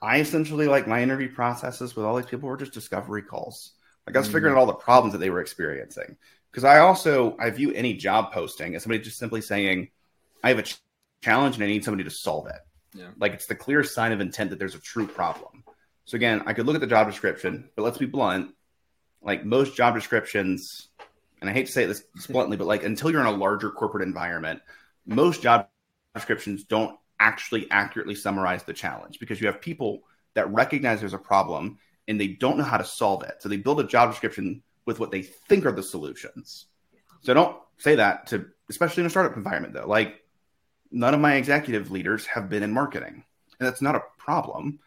[0.01, 3.74] I essentially like my interview processes with all these people were just discovery calls.
[4.05, 4.34] Like I was mm.
[4.34, 6.18] figuring out all the problems that they were experiencing.
[6.51, 9.89] Because I also I view any job posting as somebody just simply saying,
[10.48, 10.80] I have a ch-
[11.22, 12.60] challenge and I need somebody to solve it.
[12.93, 13.10] Yeah.
[13.20, 15.66] Like it's the clear sign of intent that there's a true problem.
[16.06, 18.56] So again, I could look at the job description, but let's be blunt.
[19.22, 20.88] Like most job descriptions,
[21.41, 24.08] and I hate to say this bluntly, but like until you're in a larger corporate
[24.08, 24.62] environment,
[25.06, 25.68] most job
[26.16, 31.18] descriptions don't actually accurately summarize the challenge because you have people that recognize there's a
[31.18, 31.78] problem
[32.08, 33.36] and they don't know how to solve it.
[33.39, 36.68] So they build a job description with what they think are the solutions.
[37.22, 39.88] So don't say that to, especially in a startup environment, though.
[39.88, 40.22] Like,
[40.92, 43.24] none of my executive leaders have been in marketing,
[43.60, 44.80] and that's not a problem.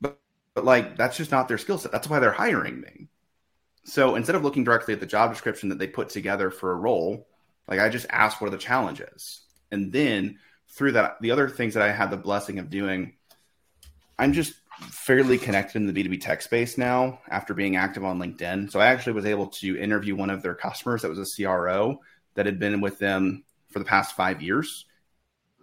[0.00, 0.18] But,
[0.54, 1.92] but like, that's just not their skill set.
[1.92, 3.08] That's why they're hiring me.
[3.84, 6.76] So instead of looking directly at the job description that they put together for a
[6.76, 7.28] role,
[7.68, 11.74] like I just asked what are the challenges, and then through that, the other things
[11.74, 13.14] that I had the blessing of doing,
[14.18, 14.54] I'm just
[14.90, 18.70] fairly connected in the B2B tech space now after being active on LinkedIn.
[18.70, 22.00] So I actually was able to interview one of their customers that was a CRO
[22.34, 24.85] that had been with them for the past five years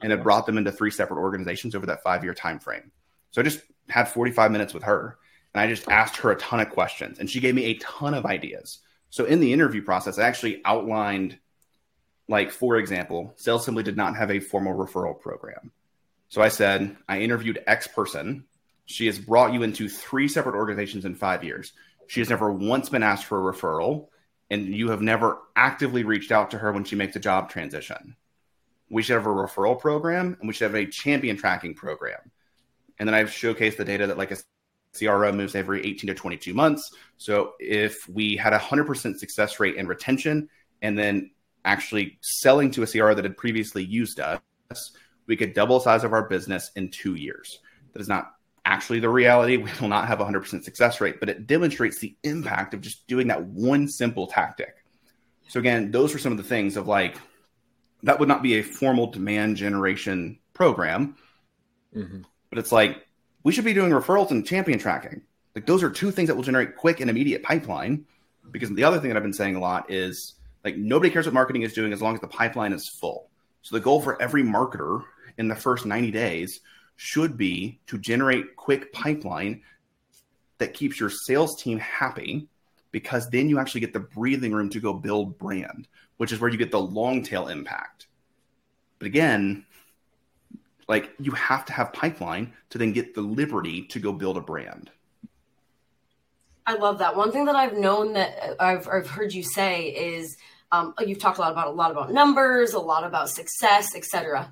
[0.04, 2.92] and had brought them into three separate organizations over that five year time frame.
[3.32, 5.18] So I just had 45 minutes with her
[5.54, 8.14] and I just asked her a ton of questions and she gave me a ton
[8.14, 8.80] of ideas.
[9.10, 11.40] So in the interview process, I actually outlined
[12.28, 15.72] like, for example, Sales Assembly did not have a formal referral program.
[16.30, 18.46] So I said, I interviewed X person.
[18.86, 21.74] She has brought you into three separate organizations in five years.
[22.08, 24.08] She has never once been asked for a referral,
[24.50, 28.16] and you have never actively reached out to her when she makes a job transition.
[28.94, 32.20] We should have a referral program and we should have a champion tracking program.
[33.00, 34.38] And then I've showcased the data that like a
[34.96, 36.96] CRO moves every 18 to 22 months.
[37.18, 40.48] So if we had a 100% success rate in retention
[40.84, 41.32] and then
[41.66, 44.40] actually selling to a CRO that had previously used us,
[45.26, 47.62] we could double the size of our business in two years.
[47.94, 48.34] That is not
[48.64, 49.58] actually the reality.
[49.58, 53.08] We will not have a 100% success rate, but it demonstrates the impact of just
[53.08, 54.86] doing that one simple tactic.
[55.48, 57.18] So, again, those were some of the things of like,
[58.04, 61.16] that would not be a formal demand generation program,
[61.96, 62.22] mm-hmm.
[62.50, 63.08] but it's like,
[63.44, 65.22] we should be doing referrals and champion tracking.
[65.56, 68.06] Like, those are two things that will generate quick and immediate pipeline.
[68.52, 71.34] Because the other thing that I've been saying a lot is, like nobody cares what
[71.34, 73.30] marketing is doing as long as the pipeline is full.
[73.62, 75.04] So the goal for every marketer
[75.38, 76.62] in the first 90 days
[76.96, 79.62] should be to generate quick pipeline
[80.58, 82.48] that keeps your sales team happy
[82.92, 85.88] because then you actually get the breathing room to go build brand,
[86.18, 88.08] which is where you get the long tail impact.
[89.00, 89.66] But again,
[90.88, 94.42] like you have to have pipeline to then get the liberty to go build a
[94.42, 94.92] brand.
[96.66, 97.16] I love that.
[97.16, 100.38] One thing that I've known that I've, I've heard you say is
[100.72, 104.52] um, you've talked a lot about a lot about numbers, a lot about success, etc.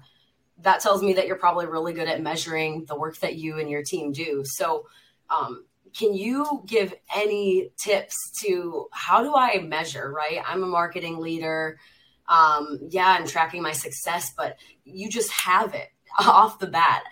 [0.59, 3.70] That tells me that you're probably really good at measuring the work that you and
[3.70, 4.43] your team do.
[4.45, 4.88] So,
[5.30, 10.11] um, can you give any tips to how do I measure?
[10.11, 11.79] Right, I'm a marketing leader.
[12.27, 15.89] Um, yeah, I'm tracking my success, but you just have it
[16.19, 17.03] off the bat.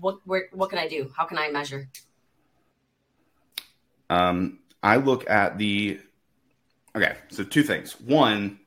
[0.00, 1.10] What where, what can I do?
[1.16, 1.88] How can I measure?
[4.10, 6.00] Um, I look at the
[6.96, 8.00] Okay, so two things.
[8.00, 8.58] One,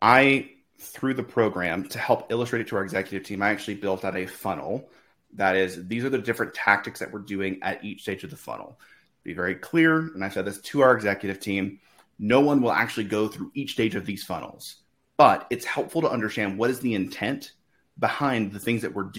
[0.00, 4.04] I through the program to help illustrate it to our executive team, I actually built
[4.04, 4.88] out a funnel
[5.34, 8.36] that is these are the different tactics that we're doing at each stage of the
[8.36, 8.78] funnel.
[9.22, 11.80] Be very clear, and I said this to our executive team.
[12.18, 14.76] No one will actually go through each stage of these funnels,
[15.16, 17.52] but it's helpful to understand what is the intent
[17.98, 19.10] behind the things that we're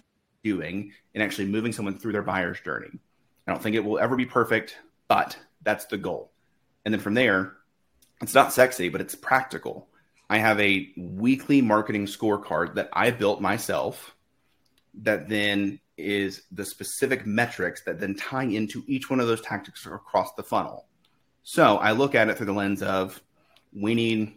[0.43, 2.89] doing and actually moving someone through their buyer's journey.
[3.47, 6.31] I don't think it will ever be perfect, but that's the goal.
[6.85, 7.53] And then from there,
[8.21, 9.87] it's not sexy, but it's practical.
[10.29, 14.15] I have a weekly marketing scorecard that I built myself
[15.01, 19.85] that then is the specific metrics that then tie into each one of those tactics
[19.85, 20.85] across the funnel.
[21.43, 23.21] So I look at it through the lens of
[23.73, 24.33] we need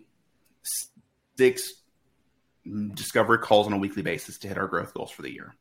[1.36, 1.72] six
[2.94, 5.54] discovery calls on a weekly basis to hit our growth goals for the year.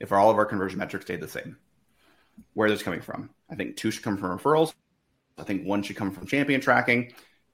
[0.00, 1.56] If all of our conversion metrics stayed the same,
[2.54, 3.30] where are those coming from?
[3.50, 4.74] I think two should come from referrals.
[5.38, 7.12] I think one should come from champion tracking,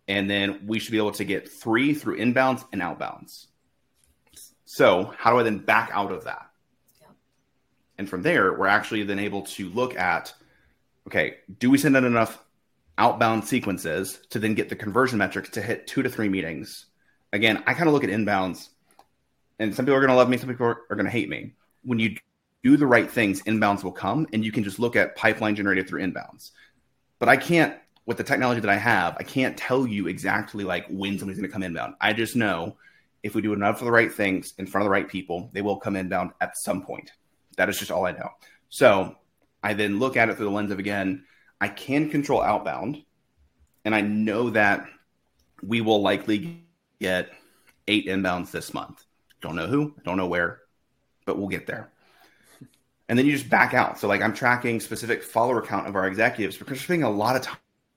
[0.09, 3.47] and then we should be able to get three through inbounds and outbounds.
[4.65, 6.52] So, how do I then back out of that?
[8.03, 10.35] And from there, we're actually then able to look at
[11.07, 12.43] okay, do we send out enough
[12.99, 16.87] outbound sequences to then get the conversion metrics to hit two to three meetings?
[17.33, 18.71] Again, I kind of look at inbounds,
[19.61, 21.29] and some people are going to love me, some people are, are going to hate
[21.29, 21.53] me.
[21.85, 22.17] When you
[22.65, 25.89] do the right things, inbounds will come, and you can just look at pipeline generated
[25.89, 26.51] through inbounds.
[27.21, 30.87] But I can't with the technology that I have, I can't tell you exactly like
[30.89, 31.95] when somebody's going to come inbound.
[32.01, 32.77] I just know
[33.23, 35.63] if we do enough of the right things in front of the right people, they
[35.63, 37.13] will come inbound at some point.
[37.57, 38.31] That is just all I know.
[38.69, 39.17] So
[39.63, 41.25] I then look at it through the lens of again,
[41.61, 43.03] I can control outbound,
[43.85, 44.87] and I know that
[45.63, 46.65] we will likely
[47.01, 47.31] get
[47.87, 49.05] eight inbounds this month.
[49.41, 50.61] Don't know who, don't know where,
[51.25, 51.91] but we'll get there.
[53.09, 53.99] And then you just back out.
[53.99, 57.37] So, like, I'm tracking specific follower count of our executives because we're spending a lot
[57.37, 57.47] of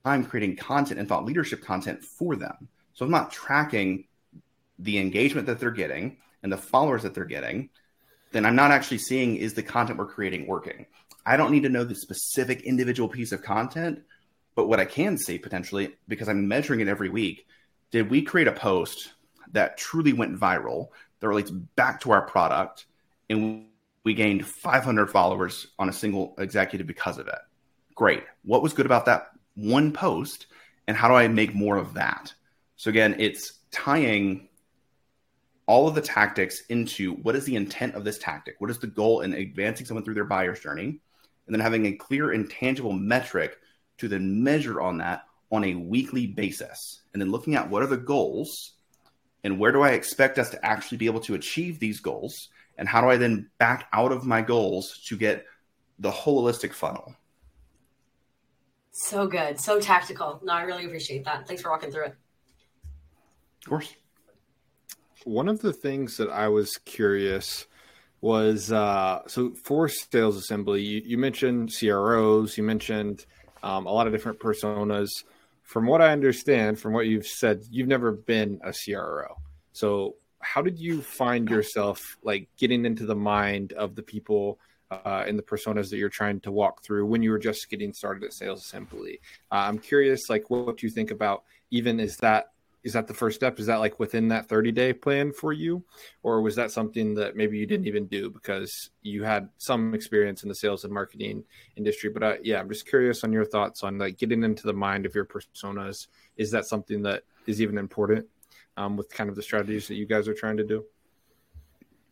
[0.04, 2.68] time creating content and thought leadership content for them.
[2.92, 4.04] So, I'm not tracking
[4.78, 7.70] the engagement that they're getting and the followers that they're getting.
[8.32, 10.86] Then I'm not actually seeing is the content we're creating working.
[11.24, 14.02] I don't need to know the specific individual piece of content,
[14.54, 17.46] but what I can see potentially, because I'm measuring it every week,
[17.90, 19.12] did we create a post
[19.52, 20.88] that truly went viral
[21.20, 22.86] that relates back to our product
[23.28, 23.66] and
[24.04, 27.38] we gained 500 followers on a single executive because of it?
[27.94, 28.24] Great.
[28.44, 30.46] What was good about that one post
[30.86, 32.32] and how do I make more of that?
[32.76, 34.48] So again, it's tying
[35.66, 38.56] all of the tactics into what is the intent of this tactic?
[38.58, 41.00] What is the goal in advancing someone through their buyer's journey?
[41.46, 43.58] and then having a clear and tangible metric
[43.98, 47.02] to then measure on that on a weekly basis.
[47.12, 48.74] And then looking at what are the goals
[49.44, 52.48] and where do I expect us to actually be able to achieve these goals?
[52.78, 55.46] And how do I then back out of my goals to get
[55.98, 57.14] the holistic funnel?
[58.90, 59.60] So good.
[59.60, 60.40] So tactical.
[60.42, 61.46] No, I really appreciate that.
[61.46, 62.16] Thanks for walking through it.
[63.64, 63.94] Of course.
[65.26, 67.66] One of the things that I was curious
[68.20, 73.26] was uh, so for sales assembly, you, you mentioned CROs, you mentioned
[73.64, 75.08] um, a lot of different personas.
[75.64, 79.36] From what I understand, from what you've said, you've never been a CRO.
[79.72, 84.60] So, how did you find yourself like getting into the mind of the people
[84.92, 87.92] uh, and the personas that you're trying to walk through when you were just getting
[87.92, 89.20] started at Sales Assembly?
[89.50, 92.52] Uh, I'm curious, like, what do you think about even is that
[92.86, 93.58] is that the first step?
[93.58, 95.84] Is that like within that 30 day plan for you?
[96.22, 100.44] Or was that something that maybe you didn't even do because you had some experience
[100.44, 101.42] in the sales and marketing
[101.74, 102.10] industry?
[102.10, 105.04] But uh, yeah, I'm just curious on your thoughts on like getting into the mind
[105.04, 106.06] of your personas.
[106.36, 108.24] Is that something that is even important
[108.76, 110.84] um, with kind of the strategies that you guys are trying to do?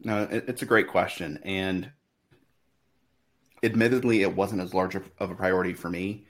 [0.03, 1.39] No, it's a great question.
[1.45, 1.89] And
[3.63, 6.27] admittedly, it wasn't as large of a priority for me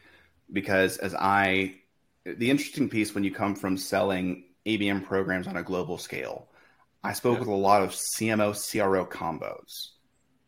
[0.53, 1.77] because as I
[2.25, 6.49] the interesting piece when you come from selling ABM programs on a global scale,
[7.03, 7.41] I spoke yeah.
[7.41, 9.91] with a lot of CMO CRO combos.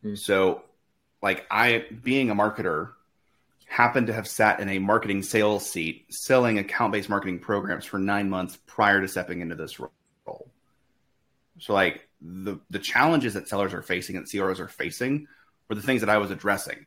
[0.03, 0.17] Mm.
[0.17, 0.63] So,
[1.21, 2.91] like I, being a marketer,
[3.65, 7.99] happened to have sat in a marketing sales seat selling account based marketing programs for
[7.99, 9.91] nine months prior to stepping into this role.
[11.59, 15.27] So, like the the challenges that sellers are facing and CROs are facing
[15.69, 16.85] were the things that I was addressing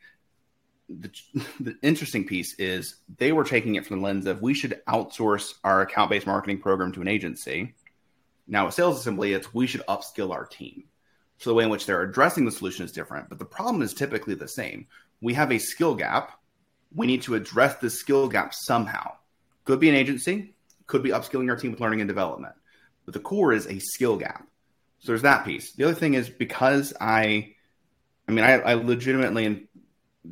[0.98, 1.10] the,
[1.60, 5.54] the, interesting piece is they were taking it from the lens of we should outsource
[5.64, 7.74] our account based marketing program to an agency.
[8.46, 10.84] Now, with Sales Assembly, it's we should upskill our team.
[11.38, 13.94] So the way in which they're addressing the solution is different, but the problem is
[13.94, 14.88] typically the same.
[15.22, 16.38] We have a skill gap.
[16.94, 19.12] We need to address this skill gap somehow.
[19.64, 20.54] Could be an agency,
[20.86, 22.54] could be upskilling our team with learning and development.
[23.04, 24.46] But the core is a skill gap.
[24.98, 25.72] So there's that piece.
[25.72, 27.54] The other thing is because I,
[28.28, 29.68] I mean, I, I legitimately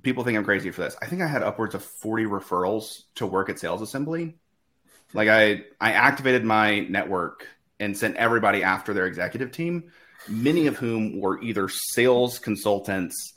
[0.03, 0.97] people think I'm crazy for this.
[1.01, 4.37] I think I had upwards of 40 referrals to work at Sales Assembly.
[5.15, 7.47] Like I I activated my network
[7.81, 9.93] and sent everybody after their executive team,
[10.29, 13.35] many of whom were either sales consultants,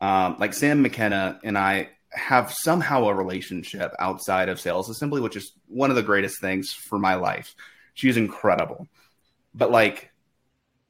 [0.00, 5.36] um, like Sam McKenna and I have somehow a relationship outside of Sales Assembly, which
[5.36, 7.54] is one of the greatest things for my life.
[7.94, 8.86] She's incredible.
[9.54, 10.10] But like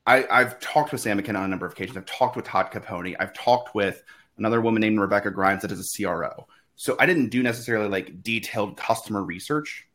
[0.07, 1.97] I, I've talked with Sam McKenna on a number of occasions.
[1.97, 3.15] I've talked with Todd Caponi.
[3.19, 4.03] I've talked with
[4.39, 6.47] another woman named Rebecca Grimes that is a CRO.
[6.77, 9.87] So I didn't do necessarily like detailed customer research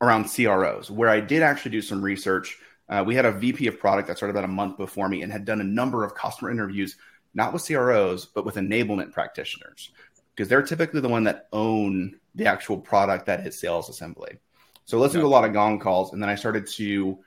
[0.00, 0.90] around CROs.
[0.90, 4.16] Where I did actually do some research, uh, we had a VP of product that
[4.16, 6.96] started about a month before me and had done a number of customer interviews,
[7.34, 9.90] not with CROs, but with enablement practitioners,
[10.34, 14.38] because they're typically the one that own the actual product that is sales assembly.
[14.84, 15.22] So listened yeah.
[15.22, 17.18] to a lot of Gong calls, and then I started to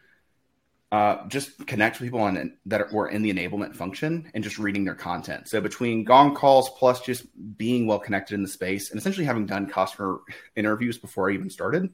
[0.92, 4.86] uh, just connect with people on that were in the enablement function and just reading
[4.86, 5.48] their content.
[5.48, 7.26] So between Gong calls plus just
[7.58, 10.20] being well connected in the space and essentially having done customer
[10.56, 11.90] interviews before I even started,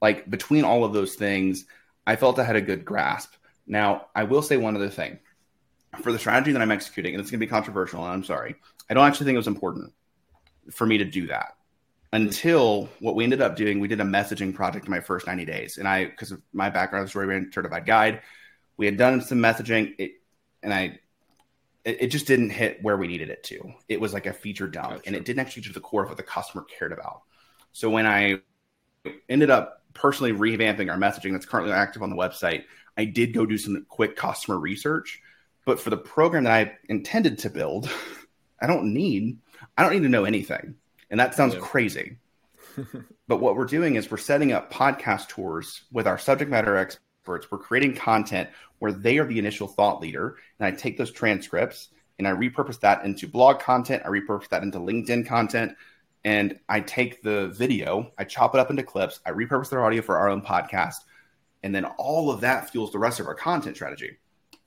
[0.00, 1.66] like between all of those things,
[2.06, 3.34] I felt I had a good grasp.
[3.66, 5.18] Now, I will say one other thing.
[6.00, 8.56] For the strategy that I'm executing, and it's going to be controversial, and I'm sorry,
[8.88, 9.92] I don't actually think it was important
[10.70, 11.54] for me to do that
[12.12, 15.44] until what we ended up doing, we did a messaging project in my first 90
[15.46, 15.78] days.
[15.78, 18.20] And I, because of my background as a story certified guide,
[18.76, 20.12] we had done some messaging it,
[20.62, 21.00] and I,
[21.84, 23.72] it, it, just didn't hit where we needed it to.
[23.88, 25.02] It was like a feature dump gotcha.
[25.06, 27.22] and it didn't actually get to the core of what the customer cared about.
[27.72, 28.40] So when I
[29.28, 32.64] ended up personally revamping our messaging that's currently active on the website,
[32.96, 35.20] I did go do some quick customer research.
[35.64, 37.90] But for the program that I intended to build,
[38.60, 39.38] I don't need
[39.76, 40.74] I don't need to know anything.
[41.12, 41.60] And that sounds yeah.
[41.60, 42.16] crazy.
[43.28, 47.50] but what we're doing is we're setting up podcast tours with our subject matter experts.
[47.50, 48.48] We're creating content
[48.78, 50.38] where they are the initial thought leader.
[50.58, 54.02] And I take those transcripts and I repurpose that into blog content.
[54.06, 55.76] I repurpose that into LinkedIn content.
[56.24, 60.02] And I take the video, I chop it up into clips, I repurpose their audio
[60.02, 60.94] for our own podcast.
[61.62, 64.16] And then all of that fuels the rest of our content strategy.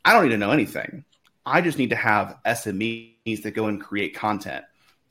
[0.04, 1.06] I don't need to know anything.
[1.46, 4.66] I just need to have SMEs that go and create content.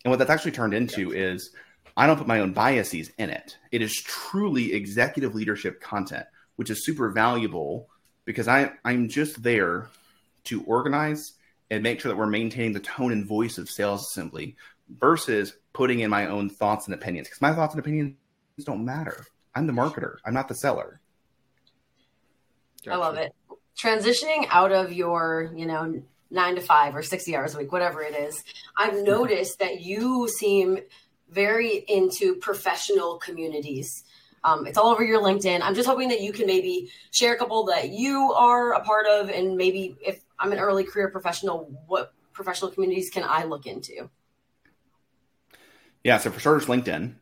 [0.05, 1.51] And what that's actually turned into is
[1.97, 3.57] I don't put my own biases in it.
[3.73, 6.27] It is truly executive leadership content,
[6.57, 7.89] which is super valuable
[8.25, 9.89] because I, I'm just there
[10.45, 11.33] to organize
[11.71, 14.57] and make sure that we're maintaining the tone and voice of sales assembly
[14.89, 18.17] versus putting in my own thoughts and opinions because my thoughts and opinions
[18.65, 19.25] don't matter.
[19.55, 21.01] I'm the marketer, I'm not the seller.
[22.85, 22.95] Gotcha.
[22.95, 23.35] I love it.
[23.79, 26.03] Transitioning out of your, you know,
[26.35, 28.43] nine to five or 60 hours a week, whatever it is,
[28.77, 30.79] I've noticed that you seem
[31.31, 34.05] very into professional communities.
[34.45, 35.61] Um, it's all over your LinkedIn.
[35.63, 39.07] I'm just hoping that you can maybe share a couple that you are a part
[39.07, 43.67] of, and maybe if I'm an early career professional, what professional communities can I look
[43.67, 44.11] into?
[46.03, 47.15] Yeah, so for starters, LinkedIn.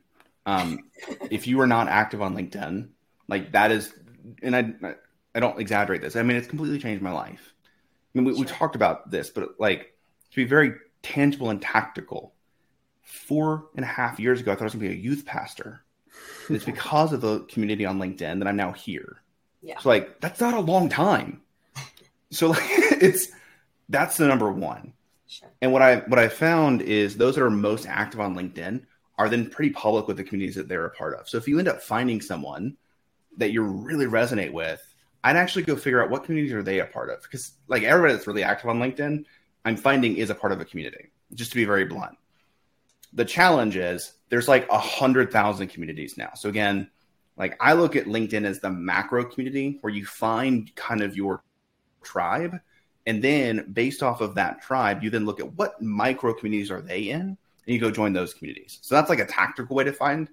[0.45, 0.91] Um,
[1.31, 2.89] if you are not active on LinkedIn,
[3.29, 3.95] like that is,
[4.43, 4.95] and I,
[5.35, 6.17] I don't exaggerate this.
[6.17, 7.52] I mean, it's completely changed my life.
[8.15, 8.41] I mean, we, sure.
[8.41, 9.95] we talked about this, but like
[10.31, 12.35] to be very tangible and tactical.
[13.03, 15.27] Four and a half years ago, I thought I was going to be a youth
[15.27, 15.85] pastor.
[16.47, 19.23] And it's because of the community on LinkedIn that I'm now here.
[19.61, 19.79] Yeah.
[19.79, 21.41] So like that's not a long time.
[22.31, 23.29] So like it's
[23.91, 24.95] that's the number one.
[25.27, 25.51] Sure.
[25.61, 28.87] And what I what I found is those that are most active on LinkedIn
[29.19, 31.29] are then pretty public with the communities that they're a part of.
[31.29, 32.79] So if you end up finding someone
[33.37, 34.83] that you really resonate with,
[35.25, 38.15] I'd actually go figure out what communities are they a part of because like everybody
[38.15, 39.25] that's really active on LinkedIn,
[39.65, 41.11] I'm finding is a part of a community.
[41.35, 42.17] Just to be very blunt.
[43.13, 46.31] The challenge is there's like a hundred thousand communities now.
[46.35, 46.91] So again,
[47.37, 51.43] like I look at LinkedIn as the macro community where you find kind of your
[52.03, 52.59] tribe.
[53.07, 56.81] And then based off of that tribe, you then look at what micro communities are
[56.81, 58.79] they in and you go join those communities.
[58.83, 60.29] So that's like a tactical way to find.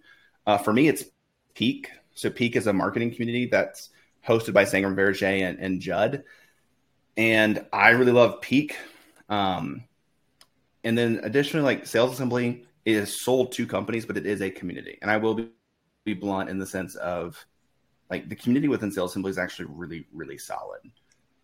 [0.45, 1.05] Uh, for me, it's
[1.53, 1.89] Peak.
[2.13, 3.89] So Peak is a marketing community that's
[4.27, 6.23] hosted by Sangram Vajre and, and Judd.
[7.17, 8.77] And I really love Peak.
[9.29, 9.83] Um,
[10.83, 14.97] and then additionally, like Sales Assembly is sold to companies, but it is a community.
[15.01, 15.49] And I will be,
[16.05, 17.45] be blunt in the sense of
[18.09, 20.81] like the community within Sales Assembly is actually really, really solid.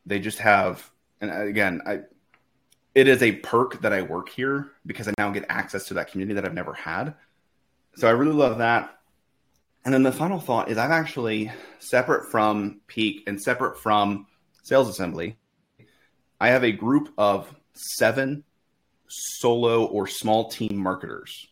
[0.05, 0.89] They just have,
[1.21, 2.01] and again, I,
[2.95, 6.09] it is a perk that I work here because I now get access to that
[6.09, 7.13] community that I've never had.
[7.95, 8.94] So I really love that.
[9.85, 14.25] And then the final thought is I've actually separate from Peak and separate from
[14.63, 15.37] Sales Assembly,
[16.41, 18.43] I have a group of seven
[19.07, 21.47] solo or small team marketers.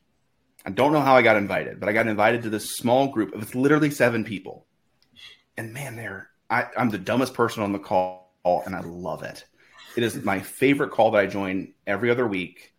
[0.66, 3.36] I don't know how I got invited, but I got invited to this small group
[3.36, 4.66] of literally seven people.
[5.56, 8.32] And man, they're I, I'm the dumbest person on the call,
[8.66, 9.46] and I love it.
[9.96, 12.74] It is my favorite call that I join every other week.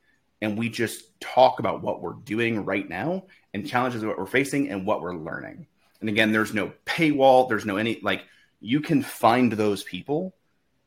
[0.44, 3.24] And we just talk about what we're doing right now
[3.54, 5.66] and challenges that we're facing and what we're learning.
[6.00, 8.24] And again, there's no paywall, there's no any like
[8.60, 10.34] you can find those people.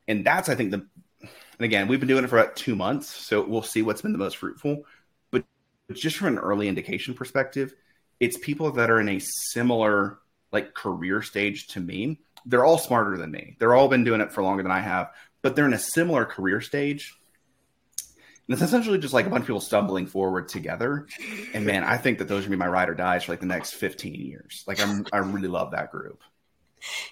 [0.08, 0.86] And that's I think the
[1.22, 4.12] and again, we've been doing it for about two months, so we'll see what's been
[4.12, 4.84] the most fruitful.
[5.32, 5.44] But
[5.92, 7.74] just from an early indication perspective,
[8.20, 10.20] it's people that are in a similar
[10.52, 12.20] like career stage to me.
[12.46, 13.58] They're all smarter than me.
[13.60, 16.26] They're all been doing it for longer than I have, but they're in a similar
[16.26, 17.17] career stage
[18.48, 21.08] and it's essentially just like a bunch of people stumbling forward together.
[21.54, 23.42] And man, I think that those are gonna be my ride or dies for like
[23.42, 24.64] the next 15 years.
[24.68, 26.22] Like I'm I really love that group.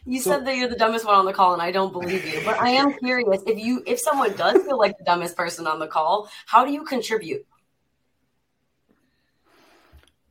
[0.05, 2.25] You so, said that you're the dumbest one on the call, and I don't believe
[2.25, 2.41] you.
[2.45, 5.79] But I am curious if you if someone does feel like the dumbest person on
[5.79, 7.45] the call, how do you contribute?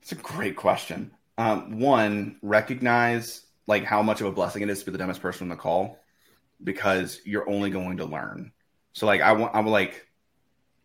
[0.00, 1.10] It's a great question.
[1.36, 5.20] Um, one, recognize like how much of a blessing it is to be the dumbest
[5.20, 5.98] person on the call
[6.62, 8.52] because you're only going to learn.
[8.92, 10.06] So like I want I'm like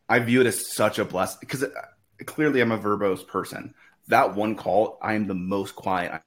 [0.09, 1.69] I view it as such a blessing because uh,
[2.25, 3.75] clearly I'm a verbose person.
[4.07, 6.21] That one call, I am the most quiet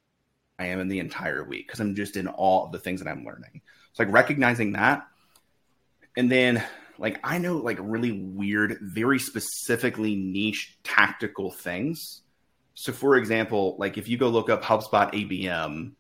[0.59, 3.11] I am in the entire week because I'm just in awe of the things that
[3.11, 3.61] I'm learning.
[3.91, 5.07] It's like recognizing that.
[6.17, 6.63] And then,
[6.99, 12.23] like, I know like really weird, very specifically niche tactical things.
[12.75, 15.93] So, for example, like if you go look up HubSpot ABM,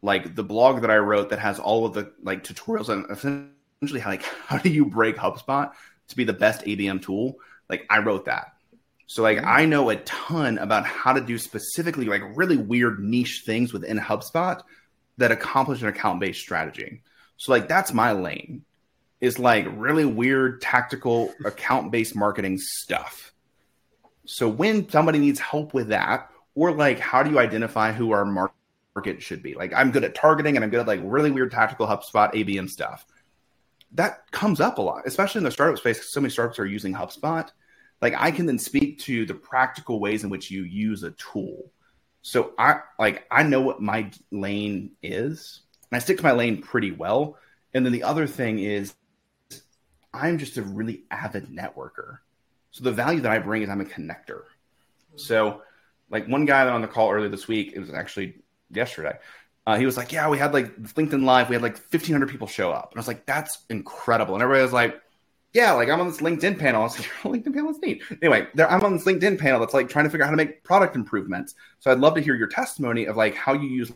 [0.00, 4.00] like the blog that I wrote that has all of the like tutorials on essentially
[4.00, 5.72] how like how do you break HubSpot?
[6.08, 7.36] To be the best ABM tool,
[7.68, 8.52] like I wrote that.
[9.06, 9.48] So like mm-hmm.
[9.48, 13.98] I know a ton about how to do specifically like really weird niche things within
[13.98, 14.60] HubSpot
[15.18, 17.02] that accomplish an account-based strategy.
[17.36, 18.64] So like that's my lane.
[19.20, 23.32] Is like really weird tactical account-based marketing stuff.
[24.24, 28.24] So when somebody needs help with that, or like how do you identify who our
[28.24, 29.54] market should be?
[29.54, 32.68] Like I'm good at targeting and I'm good at like really weird tactical HubSpot ABM
[32.68, 33.06] stuff.
[33.94, 36.08] That comes up a lot, especially in the startup space.
[36.08, 37.48] So many startups are using HubSpot.
[38.00, 41.70] Like I can then speak to the practical ways in which you use a tool.
[42.22, 46.62] So I like I know what my lane is, and I stick to my lane
[46.62, 47.36] pretty well.
[47.74, 48.94] And then the other thing is
[50.14, 52.18] I'm just a really avid networker.
[52.70, 54.42] So the value that I bring is I'm a connector.
[55.16, 55.62] So,
[56.10, 59.18] like one guy that on the call earlier this week, it was actually yesterday.
[59.66, 61.48] Uh, he was like, "Yeah, we had like LinkedIn Live.
[61.48, 64.62] We had like 1,500 people show up." And I was like, "That's incredible!" And everybody
[64.62, 65.00] was like,
[65.52, 68.48] "Yeah, like I'm on this LinkedIn panel." I was like, "LinkedIn panel is neat." Anyway,
[68.54, 70.64] there, I'm on this LinkedIn panel that's like trying to figure out how to make
[70.64, 71.54] product improvements.
[71.78, 73.92] So I'd love to hear your testimony of like how you use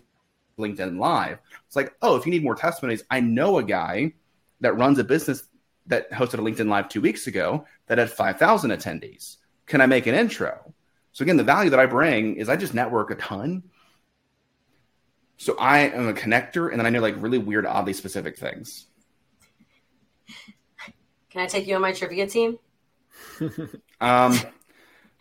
[0.58, 1.38] LinkedIn Live.
[1.66, 4.12] It's like, oh, if you need more testimonies, I know a guy
[4.60, 5.48] that runs a business
[5.86, 9.36] that hosted a LinkedIn Live two weeks ago that had 5,000 attendees.
[9.66, 10.74] Can I make an intro?
[11.12, 13.62] So, again, the value that I bring is I just network a ton.
[15.36, 18.86] So, I am a connector and then I know like really weird, oddly specific things.
[21.30, 22.58] Can I take you on my trivia team?
[24.00, 24.38] um,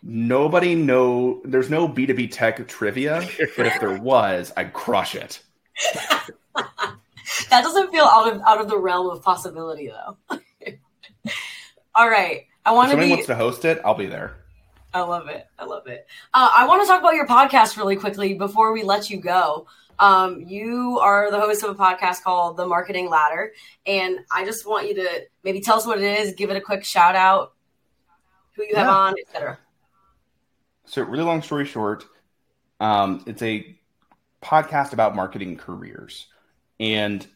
[0.02, 5.42] nobody know there's no B2B tech trivia, but if there was, I'd crush it.
[6.54, 10.16] that doesn't feel out of out of the realm of possibility though.
[11.94, 12.46] All right.
[12.64, 13.10] I want to be.
[13.10, 14.36] wants to host it, I'll be there.
[14.92, 15.46] I love it.
[15.58, 16.06] I love it.
[16.32, 19.66] Uh, I want to talk about your podcast really quickly before we let you go.
[19.98, 23.52] Um, you are the host of a podcast called The Marketing Ladder,
[23.86, 26.60] and I just want you to maybe tell us what it is, give it a
[26.60, 27.54] quick shout out,
[28.54, 28.94] who you have yeah.
[28.94, 29.58] on, etc.
[30.84, 32.04] So, really long story short,
[32.80, 33.76] um, it's a
[34.42, 36.26] podcast about marketing careers,
[36.78, 37.26] and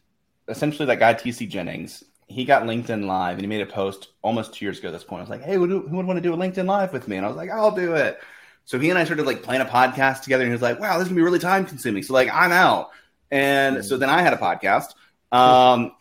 [0.47, 4.53] essentially, that guy TC Jennings he got LinkedIn Live and he made a post almost
[4.53, 5.19] two years ago at this point.
[5.19, 7.17] I was like, hey, who, who would want to do a LinkedIn Live with me?
[7.17, 8.19] And I was like, I'll do it.
[8.65, 10.97] So he and I started like playing a podcast together, and he was like, wow,
[10.97, 12.03] this is gonna be really time consuming.
[12.03, 12.89] So like, I'm out.
[13.29, 14.93] And so then I had a podcast.
[15.31, 15.93] Um,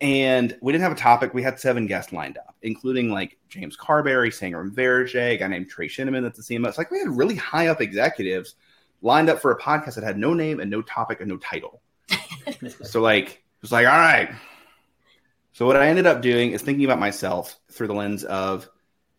[0.00, 1.32] and we didn't have a topic.
[1.32, 5.70] We had seven guests lined up, including like James Carbary, Sangram Vajre, a guy named
[5.70, 6.68] Trey Shinneman that's the CMO.
[6.68, 8.56] It's like we had really high up executives
[9.00, 11.80] lined up for a podcast that had no name and no topic and no title.
[12.82, 14.30] so like, it was like, all right,
[15.56, 18.68] so what I ended up doing is thinking about myself through the lens of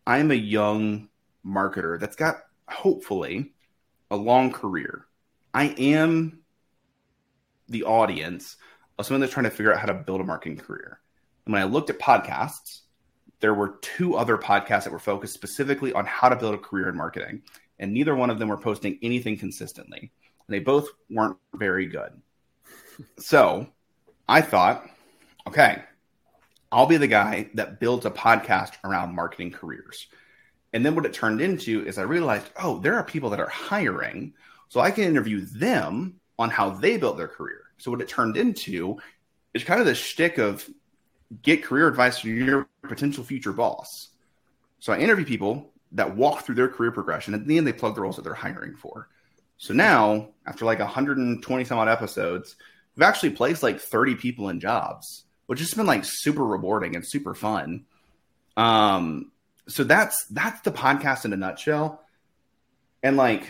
[0.06, 1.08] I'm a young
[1.44, 2.36] marketer that's got
[2.70, 3.52] hopefully
[4.10, 5.06] a long career.
[5.52, 6.40] I am
[7.68, 8.56] the audience
[8.98, 11.00] of someone that's trying to figure out how to build a marketing career.
[11.46, 12.80] And when I looked at podcasts,
[13.40, 16.88] there were two other podcasts that were focused specifically on how to build a career
[16.88, 17.42] in marketing.
[17.78, 20.00] And neither one of them were posting anything consistently.
[20.00, 22.20] And they both weren't very good.
[23.18, 23.68] So
[24.28, 24.88] I thought,
[25.46, 25.82] okay,
[26.72, 30.08] I'll be the guy that builds a podcast around marketing careers.
[30.72, 33.48] And then what it turned into is I realized, oh, there are people that are
[33.48, 34.34] hiring.
[34.68, 37.62] So I can interview them on how they built their career.
[37.78, 38.98] So what it turned into
[39.54, 40.68] is kind of the shtick of
[41.42, 44.08] get career advice from your potential future boss.
[44.78, 47.34] So I interview people that walk through their career progression.
[47.34, 49.08] At the end, they plug the roles that they're hiring for.
[49.56, 52.56] So now, after like 120 some odd episodes,
[52.94, 57.04] we've actually placed like 30 people in jobs which has been like super rewarding and
[57.06, 57.86] super fun.
[58.56, 59.32] Um,
[59.68, 62.02] so that's that's the podcast in a nutshell.
[63.02, 63.48] And like,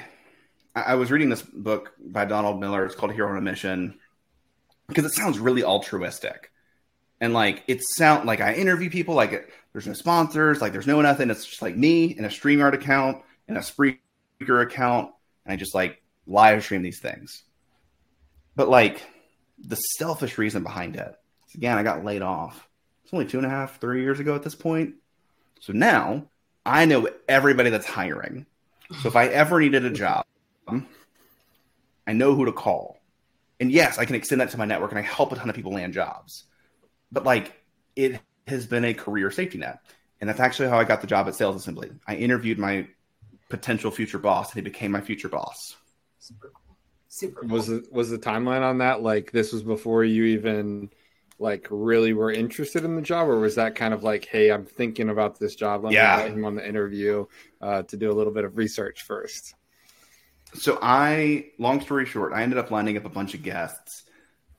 [0.74, 2.84] I, I was reading this book by Donald Miller.
[2.84, 3.98] It's called Hero on a Mission
[4.88, 6.50] because it sounds really altruistic.
[7.20, 9.14] And like, it sound like I interview people.
[9.14, 10.60] Like, it, there's no sponsors.
[10.60, 11.30] Like, there's no nothing.
[11.30, 15.12] It's just like me and a Streamyard account and a Spreaker account,
[15.44, 17.42] and I just like live stream these things.
[18.54, 19.02] But like,
[19.58, 21.14] the selfish reason behind it
[21.54, 22.68] again, I got laid off.
[23.04, 24.94] It's only two and a half, three years ago at this point.
[25.60, 26.26] So now
[26.64, 28.46] I know everybody that's hiring.
[29.02, 30.24] So if I ever needed a job,
[30.68, 33.00] I know who to call.
[33.60, 35.56] And yes, I can extend that to my network and I help a ton of
[35.56, 36.44] people land jobs.
[37.12, 37.60] But like
[37.96, 39.80] it has been a career safety net.
[40.20, 41.90] And that's actually how I got the job at Sales Assembly.
[42.06, 42.88] I interviewed my
[43.48, 45.76] potential future boss and he became my future boss.
[46.18, 46.76] Super cool.
[47.08, 47.50] Super cool.
[47.50, 50.90] Was it was the timeline on that like this was before you even
[51.38, 54.64] like really were interested in the job, or was that kind of like, hey, I'm
[54.64, 55.84] thinking about this job.
[55.84, 56.16] Let yeah.
[56.16, 57.26] me get him on the interview
[57.60, 59.54] uh, to do a little bit of research first.
[60.54, 64.04] So I, long story short, I ended up lining up a bunch of guests,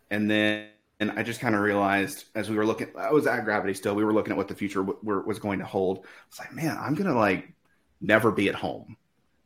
[0.10, 0.68] and then
[1.02, 3.96] and I just kind of realized as we were looking, I was at Gravity still.
[3.96, 6.00] We were looking at what the future w- was going to hold.
[6.00, 7.54] I was like, man, I'm gonna like
[8.02, 8.98] never be at home,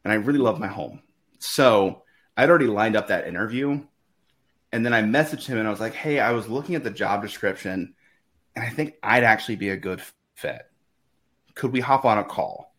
[0.04, 1.02] and I really love my home.
[1.40, 2.04] So
[2.36, 3.84] I'd already lined up that interview
[4.74, 6.90] and then I messaged him and I was like, "Hey, I was looking at the
[6.90, 7.94] job description,
[8.56, 10.02] and I think I'd actually be a good
[10.36, 10.64] fit.
[11.54, 12.76] Could we hop on a call?"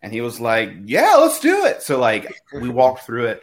[0.00, 3.42] And he was like, "Yeah, let's do it." So like we walked through it,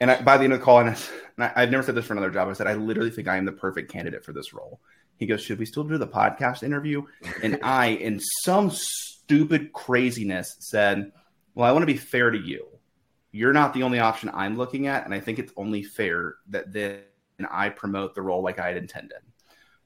[0.00, 0.96] and I, by the end of the call, and, I,
[1.36, 2.48] and I, I've never said this for another job.
[2.48, 4.80] I said, "I literally think I am the perfect candidate for this role."
[5.18, 7.02] He goes, "Should we still do the podcast interview?"
[7.42, 11.12] And I, in some stupid craziness, said,
[11.54, 12.68] "Well, I want to be fair to you.
[13.32, 16.72] You're not the only option I'm looking at, and I think it's only fair that
[17.38, 19.18] then I promote the role like I had intended."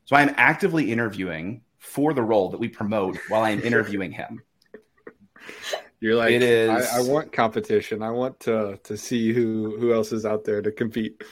[0.04, 4.42] So I am actively interviewing for the role that we promote while I'm interviewing him.
[6.00, 6.70] You're like, it is.
[6.70, 8.02] I, I, want competition.
[8.02, 11.22] I want to to see who who else is out there to compete.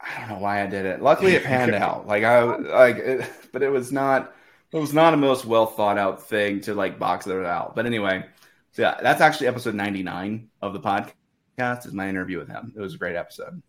[0.00, 1.02] I don't know why I did it.
[1.02, 2.06] Luckily, it panned out.
[2.06, 4.34] Like I like, it, but it was not.
[4.70, 7.74] It was not a most well thought out thing to like box it out.
[7.74, 8.24] But anyway,
[8.72, 11.86] so yeah, that's actually episode ninety nine of the podcast.
[11.86, 12.72] Is my interview with him.
[12.76, 13.62] It was a great episode.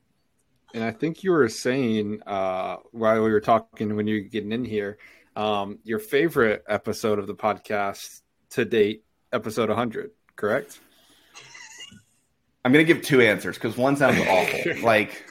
[0.74, 4.52] And I think you were saying uh, while we were talking when you were getting
[4.52, 4.98] in here,
[5.36, 9.04] um, your favorite episode of the podcast to date
[9.34, 10.80] episode 100, correct?
[12.66, 14.82] I'm going to give two answers because one sounds awful.
[14.84, 15.26] like,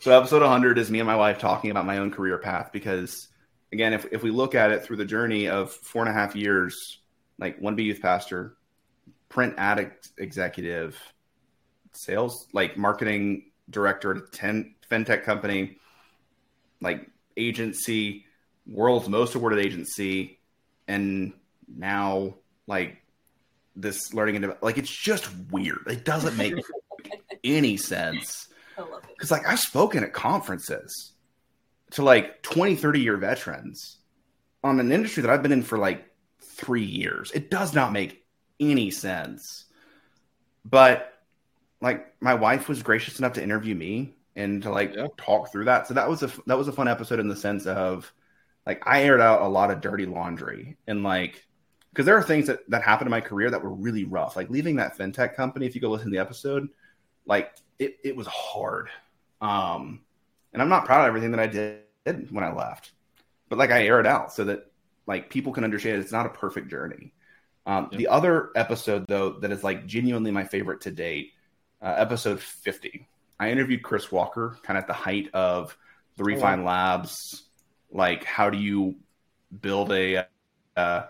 [0.00, 3.28] so episode 100 is me and my wife talking about my own career path because,
[3.72, 6.34] again, if, if we look at it through the journey of four and a half
[6.34, 6.98] years,
[7.38, 8.56] like one be youth pastor,
[9.28, 10.98] print addict executive,
[11.92, 15.78] sales, like marketing director at a 10 fintech company,
[16.80, 18.24] like agency,
[18.66, 20.38] world's most awarded agency,
[20.86, 21.32] and
[21.68, 22.34] now
[22.66, 23.02] like
[23.76, 25.84] this learning and like it's just weird.
[25.86, 26.54] It doesn't make
[27.44, 28.48] any sense.
[28.76, 31.12] Because like I've spoken at conferences
[31.92, 33.98] to like 20, 30 year veterans
[34.62, 36.04] on an industry that I've been in for like
[36.40, 37.30] three years.
[37.32, 38.24] It does not make
[38.60, 39.64] any sense.
[40.64, 41.17] But
[41.80, 45.08] like my wife was gracious enough to interview me and to like yeah.
[45.16, 45.86] talk through that.
[45.86, 48.12] So that was a that was a fun episode in the sense of
[48.66, 51.44] like I aired out a lot of dirty laundry and like
[51.90, 54.36] because there are things that, that happened in my career that were really rough.
[54.36, 56.68] Like leaving that fintech company, if you go listen to the episode,
[57.26, 58.88] like it, it was hard.
[59.40, 60.02] Um,
[60.52, 62.92] and I'm not proud of everything that I did when I left,
[63.48, 64.70] but like I aired out so that
[65.06, 67.12] like people can understand it's not a perfect journey.
[67.66, 71.32] Um, The other episode though that is like genuinely my favorite to date,
[71.82, 73.06] uh, episode 50.
[73.40, 75.76] I interviewed Chris Walker kind of at the height of
[76.16, 76.96] the Refine oh, wow.
[76.96, 77.44] Labs.
[77.90, 78.96] Like, how do you
[79.60, 80.26] build a
[80.76, 81.02] uh,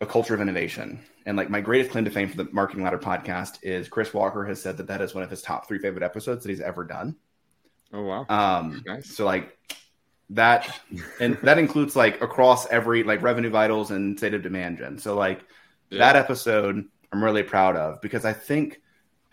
[0.00, 1.00] a culture of innovation.
[1.26, 4.44] And like my greatest claim to fame for the Marketing Ladder podcast is Chris Walker
[4.44, 6.84] has said that that is one of his top three favorite episodes that he's ever
[6.84, 7.16] done.
[7.92, 8.26] Oh wow!
[8.28, 9.14] Um, nice.
[9.16, 9.56] So like
[10.30, 10.80] that,
[11.20, 14.98] and that includes like across every like revenue vitals and state of demand gen.
[14.98, 15.40] So like
[15.90, 15.98] yeah.
[15.98, 18.82] that episode, I'm really proud of because I think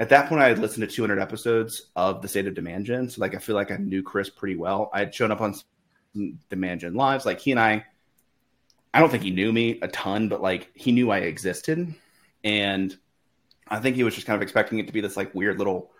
[0.01, 3.07] at that point I had listened to 200 episodes of the state of demand gen.
[3.07, 4.89] So like I feel like I knew Chris pretty well.
[4.91, 5.53] I had shown up on
[6.49, 7.23] demand gen lives.
[7.23, 7.85] Like he and I
[8.95, 11.93] I don't think he knew me a ton, but like he knew I existed.
[12.43, 12.97] And
[13.67, 15.91] I think he was just kind of expecting it to be this like weird little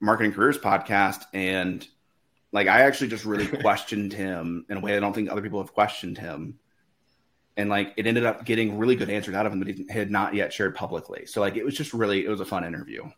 [0.00, 1.22] marketing careers podcast.
[1.32, 1.86] And
[2.50, 5.60] like I actually just really questioned him in a way I don't think other people
[5.62, 6.58] have questioned him.
[7.56, 10.10] And like it ended up getting really good answers out of him that he had
[10.10, 11.26] not yet shared publicly.
[11.26, 13.08] So like it was just really it was a fun interview.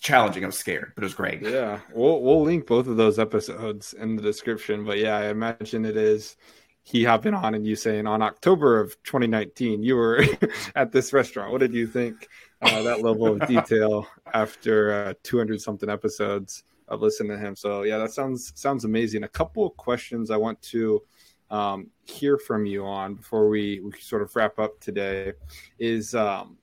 [0.00, 0.44] Challenging.
[0.44, 1.42] I was scared, but it was great.
[1.42, 1.80] Yeah.
[1.92, 4.84] We'll we'll link both of those episodes in the description.
[4.84, 6.36] But yeah, I imagine it is
[6.84, 10.24] he hopping on and you saying on October of 2019 you were
[10.76, 11.50] at this restaurant.
[11.50, 12.28] What did you think
[12.60, 17.56] uh, that level of detail after uh, 200 something episodes of listening to him?
[17.56, 19.24] So yeah, that sounds sounds amazing.
[19.24, 21.02] A couple of questions I want to
[21.50, 25.32] um, hear from you on before we, we sort of wrap up today
[25.78, 26.58] is um,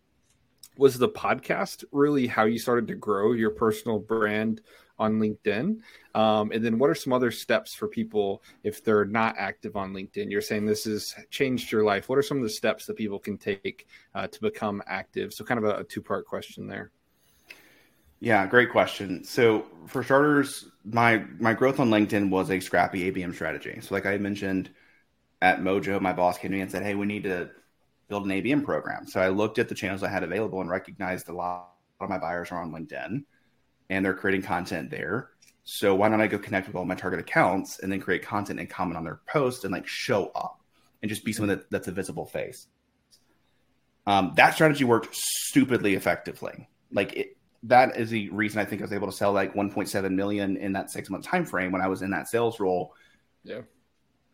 [0.82, 4.62] was the podcast really how you started to grow your personal brand
[4.98, 5.78] on LinkedIn?
[6.16, 9.94] Um, and then what are some other steps for people if they're not active on
[9.94, 10.32] LinkedIn?
[10.32, 12.10] You're saying this has changed your life.
[12.10, 15.34] What are some of the steps that people can take uh, to become active?
[15.34, 16.90] So, kind of a, a two part question there.
[18.20, 19.24] Yeah, great question.
[19.24, 23.78] So, for starters, my my growth on LinkedIn was a scrappy ABM strategy.
[23.82, 24.72] So, like I mentioned
[25.44, 27.52] at Mojo, my boss came to me and said, "Hey, we need to
[28.12, 31.30] build an ABM program." So, I looked at the channels I had available and recognized
[31.30, 33.24] a lot of my buyers are on LinkedIn
[33.92, 35.32] and they're creating content there.
[35.64, 38.60] So why don't I go connect with all my target accounts and then create content
[38.60, 40.62] and comment on their post and like show up
[41.02, 42.68] and just be someone that, that's a visible face.
[44.08, 46.68] Um, that strategy worked stupidly effectively.
[46.92, 50.12] Like it, that is the reason I think I was able to sell like 1.7
[50.12, 52.94] million in that six month time frame when I was in that sales role.
[53.44, 53.62] Yeah.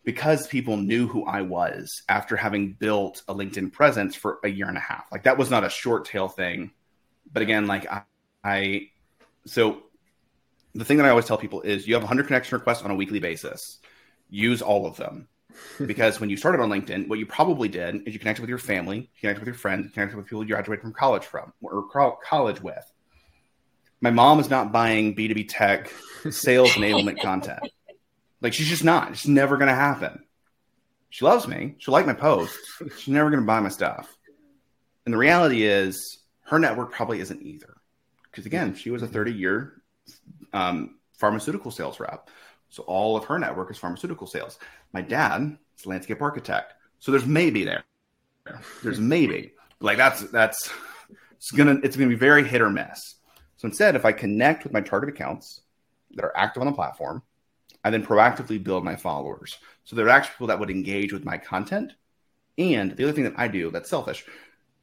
[0.08, 4.70] Because people knew who I was after having built a LinkedIn presence for a year
[4.70, 5.06] and a half.
[5.12, 6.72] Like that was not a short tail thing.
[7.30, 8.04] But again, like I,
[8.42, 8.90] I
[9.46, 9.84] so
[10.74, 12.96] the thing that I always tell people is you have 100 connection requests on a
[12.96, 13.80] weekly basis.
[14.30, 15.28] Use all of them.
[15.86, 18.60] because when you started on LinkedIn, what you probably did is you connected with your
[18.60, 21.52] family, you connected with your friends, you connected with people you graduated from college from
[21.62, 21.84] or
[22.24, 22.94] college with.
[24.00, 25.92] My mom is not buying B2B tech
[26.30, 27.60] sales enablement content.
[28.42, 29.12] Like she's just not.
[29.12, 30.24] It's never going to happen.
[31.10, 31.76] She loves me.
[31.80, 32.58] She'll like my posts.
[32.98, 34.16] She's never going to buy my stuff.
[35.06, 37.78] And the reality is, her network probably isn't either.
[38.24, 39.82] Because again, she was a 30 year
[40.54, 42.30] um, pharmaceutical sales rep.
[42.70, 44.60] So all of her network is pharmaceutical sales.
[44.94, 46.74] My dad is a landscape architect.
[47.00, 47.84] So there's maybe there.
[48.84, 49.54] There's maybe.
[49.80, 50.70] Like that's that's
[51.36, 53.16] it's gonna it's gonna be very hit or miss.
[53.58, 55.62] So instead, if I connect with my target accounts
[56.12, 57.22] that are active on the platform,
[57.84, 59.58] I then proactively build my followers.
[59.84, 61.94] So there are actually people that would engage with my content.
[62.58, 64.26] And the other thing that I do that's selfish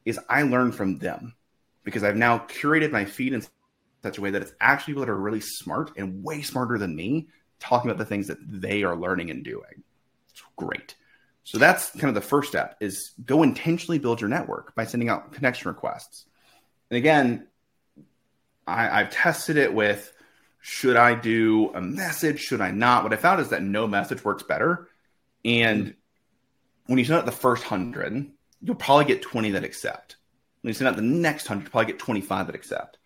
[0.04, 1.34] is I learn from them
[1.82, 3.44] because I've now curated my feed in
[4.02, 6.94] such a way that it's actually people that are really smart and way smarter than
[6.94, 9.82] me talking about the things that they are learning and doing.
[10.30, 10.94] It's great.
[11.44, 15.10] So that's kind of the first step is go intentionally build your network by sending
[15.10, 16.24] out connection requests.
[16.90, 17.46] And again,
[18.66, 20.10] I, have tested it with
[20.66, 22.40] should I do a message?
[22.40, 23.02] Should I not?
[23.02, 24.88] What I found is that no message works better.
[25.44, 25.90] And hmm.
[26.86, 28.30] when you send out the first hundred,
[28.62, 30.16] you'll probably get 20 that accept.
[30.62, 32.96] When you send out the next hundred, you'll probably get 25 that accept.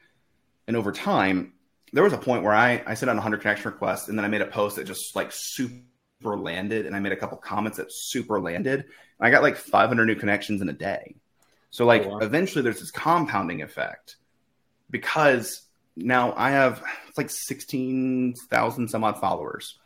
[0.68, 1.54] And over time,
[1.92, 4.28] there was a point where I, I sent out 100 connection requests and then I
[4.28, 7.88] made a post that just like super landed and I made a couple comments that
[7.90, 8.82] super landed.
[8.82, 8.86] And
[9.18, 11.16] I got like 500 new connections in a day.
[11.70, 12.18] So like oh, wow.
[12.18, 14.14] eventually there's this compounding effect
[14.88, 15.67] because
[16.04, 19.78] now I have it's like 16,000 some odd followers.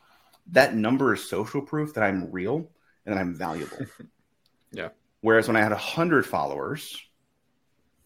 [0.48, 2.68] That number is social proof that I'm real
[3.06, 3.78] and that I'm valuable.
[4.72, 4.88] yeah.
[5.20, 7.00] Whereas when I had 100 followers,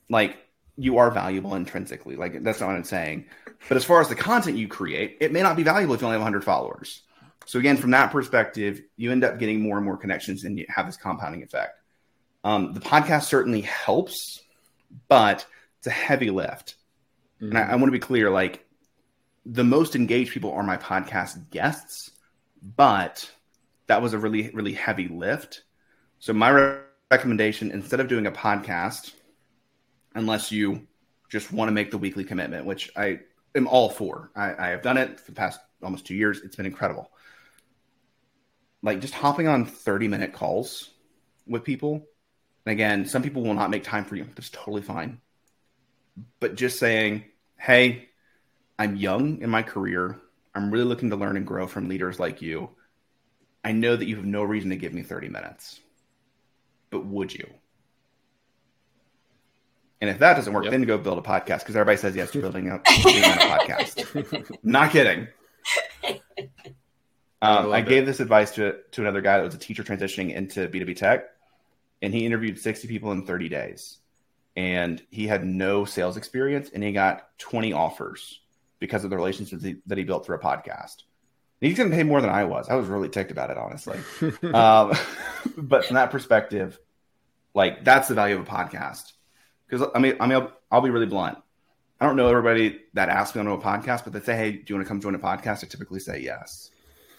[0.09, 0.37] like
[0.77, 2.17] you are valuable intrinsically.
[2.17, 3.27] Like that's not what I'm saying.
[3.69, 6.07] But as far as the content you create, it may not be valuable if you
[6.07, 7.03] only have 100 followers.
[7.47, 10.67] So again, from that perspective, you end up getting more and more connections, and you
[10.69, 11.81] have this compounding effect.
[12.43, 14.41] Um, the podcast certainly helps,
[15.09, 15.47] but
[15.79, 16.75] it's a heavy lift.
[17.41, 17.57] Mm-hmm.
[17.57, 18.65] And I, I want to be clear: like
[19.45, 22.11] the most engaged people are my podcast guests,
[22.63, 23.31] but
[23.87, 25.63] that was a really really heavy lift.
[26.19, 26.79] So my re-
[27.11, 29.13] recommendation, instead of doing a podcast
[30.17, 30.87] unless you
[31.29, 33.21] just want to make the weekly commitment, which I
[33.55, 34.31] am all for.
[34.35, 36.41] I, I have done it for the past almost two years.
[36.43, 37.11] It's been incredible.
[38.83, 40.91] Like just hopping on 30 minute calls
[41.47, 42.07] with people.
[42.65, 44.27] And again, some people will not make time for you.
[44.35, 45.21] That's totally fine.
[46.41, 47.25] But just saying,
[47.59, 48.09] hey,
[48.79, 50.21] I'm young in my career.
[50.55, 52.71] I'm really looking to learn and grow from leaders like you.
[53.65, 55.81] I know that you have no reason to give me 30 minutes,
[56.91, 57.49] but would you?
[60.01, 60.71] And if that doesn't work, yep.
[60.71, 64.57] then go build a podcast because everybody says yes to building a, building a podcast.
[64.63, 65.29] Not kidding.
[67.43, 70.35] Um, I, I gave this advice to to another guy that was a teacher transitioning
[70.35, 71.25] into B two B tech,
[72.01, 73.99] and he interviewed sixty people in thirty days,
[74.57, 78.41] and he had no sales experience, and he got twenty offers
[78.79, 81.03] because of the relationships that he built through a podcast.
[81.61, 82.69] He's going to pay more than I was.
[82.69, 83.99] I was really ticked about it, honestly.
[84.53, 84.93] um,
[85.57, 86.79] but from that perspective,
[87.55, 89.13] like that's the value of a podcast
[89.69, 91.39] because I mean, I mean, I'll, I'll, be really blunt.
[92.01, 94.65] I don't know everybody that asks me on a podcast, but they say, "Hey, do
[94.69, 96.71] you want to come join a podcast?" I typically say yes,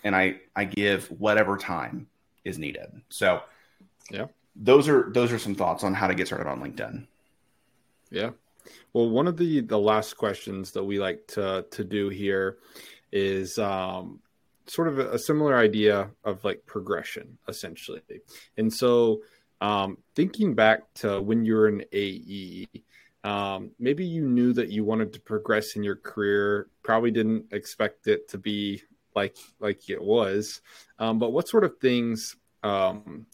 [0.03, 2.07] and I I give whatever time
[2.45, 3.01] is needed.
[3.09, 3.41] So,
[4.11, 7.07] yeah, those are those are some thoughts on how to get started on LinkedIn.
[8.11, 8.31] Yeah.
[8.93, 12.57] Well, one of the the last questions that we like to to do here
[13.11, 14.19] is um,
[14.65, 18.01] sort of a, a similar idea of like progression, essentially,
[18.57, 19.21] and so
[19.61, 22.67] um, thinking back to when you were an AE,
[23.23, 28.07] um, maybe you knew that you wanted to progress in your career, probably didn't expect
[28.07, 28.81] it to be
[29.15, 30.61] like like it was.
[30.99, 33.25] Um, but what sort of things um,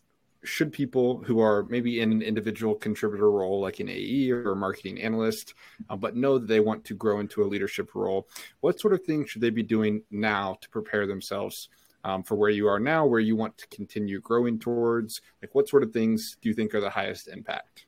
[0.44, 4.56] should people who are maybe in an individual contributor role, like an AE or a
[4.56, 5.54] marketing analyst,
[5.90, 8.28] uh, but know that they want to grow into a leadership role,
[8.60, 11.70] what sort of things should they be doing now to prepare themselves
[12.04, 15.22] um, for where you are now, where you want to continue growing towards?
[15.42, 17.86] Like, what sort of things do you think are the highest impact?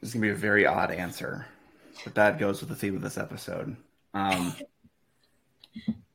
[0.00, 1.46] This is gonna be a very odd answer,
[2.02, 3.76] but that goes with the theme of this episode.
[4.14, 4.56] Um,
[5.88, 5.94] I,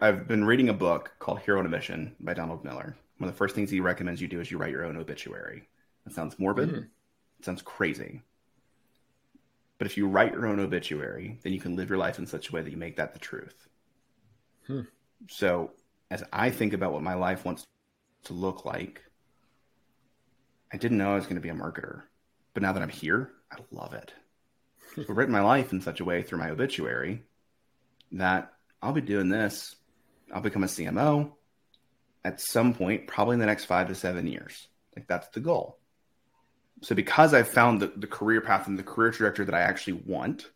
[0.00, 2.96] I've been reading a book called Hero on a Mission by Donald Miller.
[3.18, 5.68] One of the first things he recommends you do is you write your own obituary.
[6.04, 6.70] That sounds morbid.
[6.70, 6.88] Mm.
[7.38, 8.22] It sounds crazy.
[9.78, 12.48] But if you write your own obituary, then you can live your life in such
[12.48, 13.68] a way that you make that the truth.
[14.66, 14.82] Hmm.
[15.28, 15.72] So,
[16.10, 17.66] as I think about what my life wants
[18.24, 19.02] to look like,
[20.72, 22.02] I didn't know I was going to be a marketer.
[22.54, 24.12] But now that I'm here, I love it.
[24.98, 27.22] I've written my life in such a way through my obituary
[28.12, 28.52] that
[28.82, 29.76] I'll be doing this
[30.32, 31.32] I'll become a CMO
[32.24, 34.68] at some point, probably in the next five to seven years.
[34.96, 35.78] Like that's the goal.
[36.82, 39.94] So because I've found the, the career path and the career trajectory that I actually
[40.04, 40.50] want,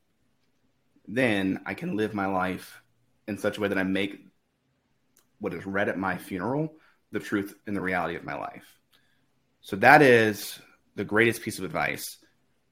[1.09, 2.81] then I can live my life
[3.27, 4.27] in such a way that I make
[5.41, 6.73] what is read at my funeral
[7.11, 8.79] the truth and the reality of my life.
[9.61, 10.59] So that is
[10.97, 12.19] the greatest piece of advice.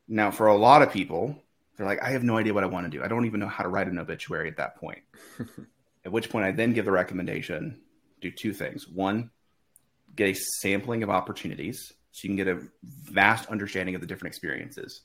[0.08, 1.36] Now, for a lot of people,
[1.76, 3.04] they're like, I have no idea what I want to do.
[3.04, 5.00] I don't even know how to write an obituary at that point.
[6.04, 7.80] at which point, I then give the recommendation
[8.20, 8.88] do two things.
[8.88, 9.30] One,
[10.14, 14.32] get a sampling of opportunities so you can get a vast understanding of the different
[14.32, 15.02] experiences.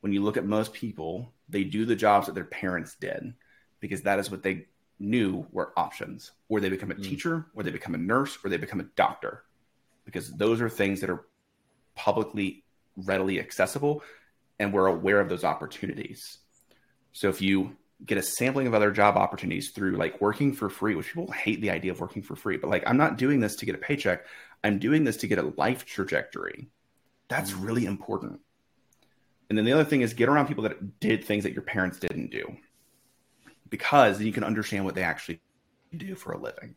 [0.00, 3.34] When you look at most people, they do the jobs that their parents did
[3.80, 4.66] because that is what they
[4.98, 6.32] knew were options.
[6.48, 7.02] Or they become a mm.
[7.02, 9.44] teacher, or they become a nurse, or they become a doctor
[10.04, 11.26] because those are things that are
[11.94, 12.64] publicly
[12.96, 14.02] readily accessible
[14.58, 16.38] and we're aware of those opportunities.
[17.12, 20.94] So if you get a sampling of other job opportunities through like working for free,
[20.94, 23.56] which people hate the idea of working for free, but like I'm not doing this
[23.56, 24.26] to get a paycheck.
[24.62, 26.68] I'm doing this to get a life trajectory.
[27.28, 27.64] That's mm.
[27.64, 28.40] really important.
[29.48, 31.98] And then the other thing is get around people that did things that your parents
[31.98, 32.56] didn't do
[33.68, 35.40] because you can understand what they actually
[35.96, 36.74] do for a living.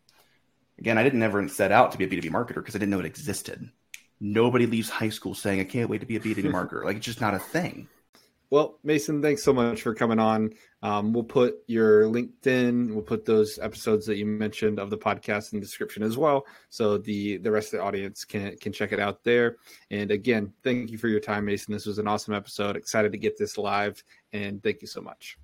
[0.80, 2.99] Again, I didn't ever set out to be a B2B marketer because I didn't know
[2.99, 3.69] it existed.
[4.19, 6.84] Nobody leaves high school saying, I can't wait to be a B2B marketer.
[6.84, 7.88] Like, it's just not a thing.
[8.49, 10.53] Well, Mason, thanks so much for coming on.
[10.82, 15.52] Um, we'll put your LinkedIn, we'll put those episodes that you mentioned of the podcast
[15.52, 18.94] in the description as well, so the the rest of the audience can can check
[18.94, 19.57] it out there.
[19.91, 21.74] And again, thank you for your time, Mason.
[21.74, 22.78] This was an awesome episode.
[22.78, 24.02] Excited to get this live,
[24.32, 25.38] and thank you so much.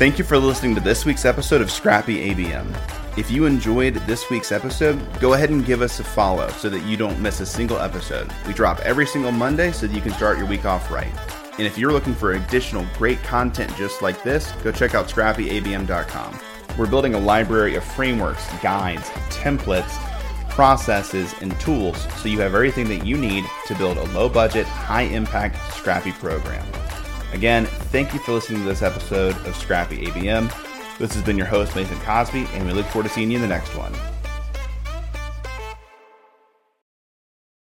[0.00, 3.18] Thank you for listening to this week's episode of Scrappy ABM.
[3.18, 6.86] If you enjoyed this week's episode, go ahead and give us a follow so that
[6.86, 8.32] you don't miss a single episode.
[8.46, 11.12] We drop every single Monday so that you can start your week off right.
[11.58, 16.40] And if you're looking for additional great content just like this, go check out scrappyabm.com.
[16.78, 20.00] We're building a library of frameworks, guides, templates,
[20.48, 24.64] processes, and tools so you have everything that you need to build a low budget,
[24.64, 26.66] high impact, scrappy program.
[27.32, 30.52] Again, thank you for listening to this episode of Scrappy ABM.
[30.98, 33.42] This has been your host, Mason Cosby, and we look forward to seeing you in
[33.42, 33.94] the next one.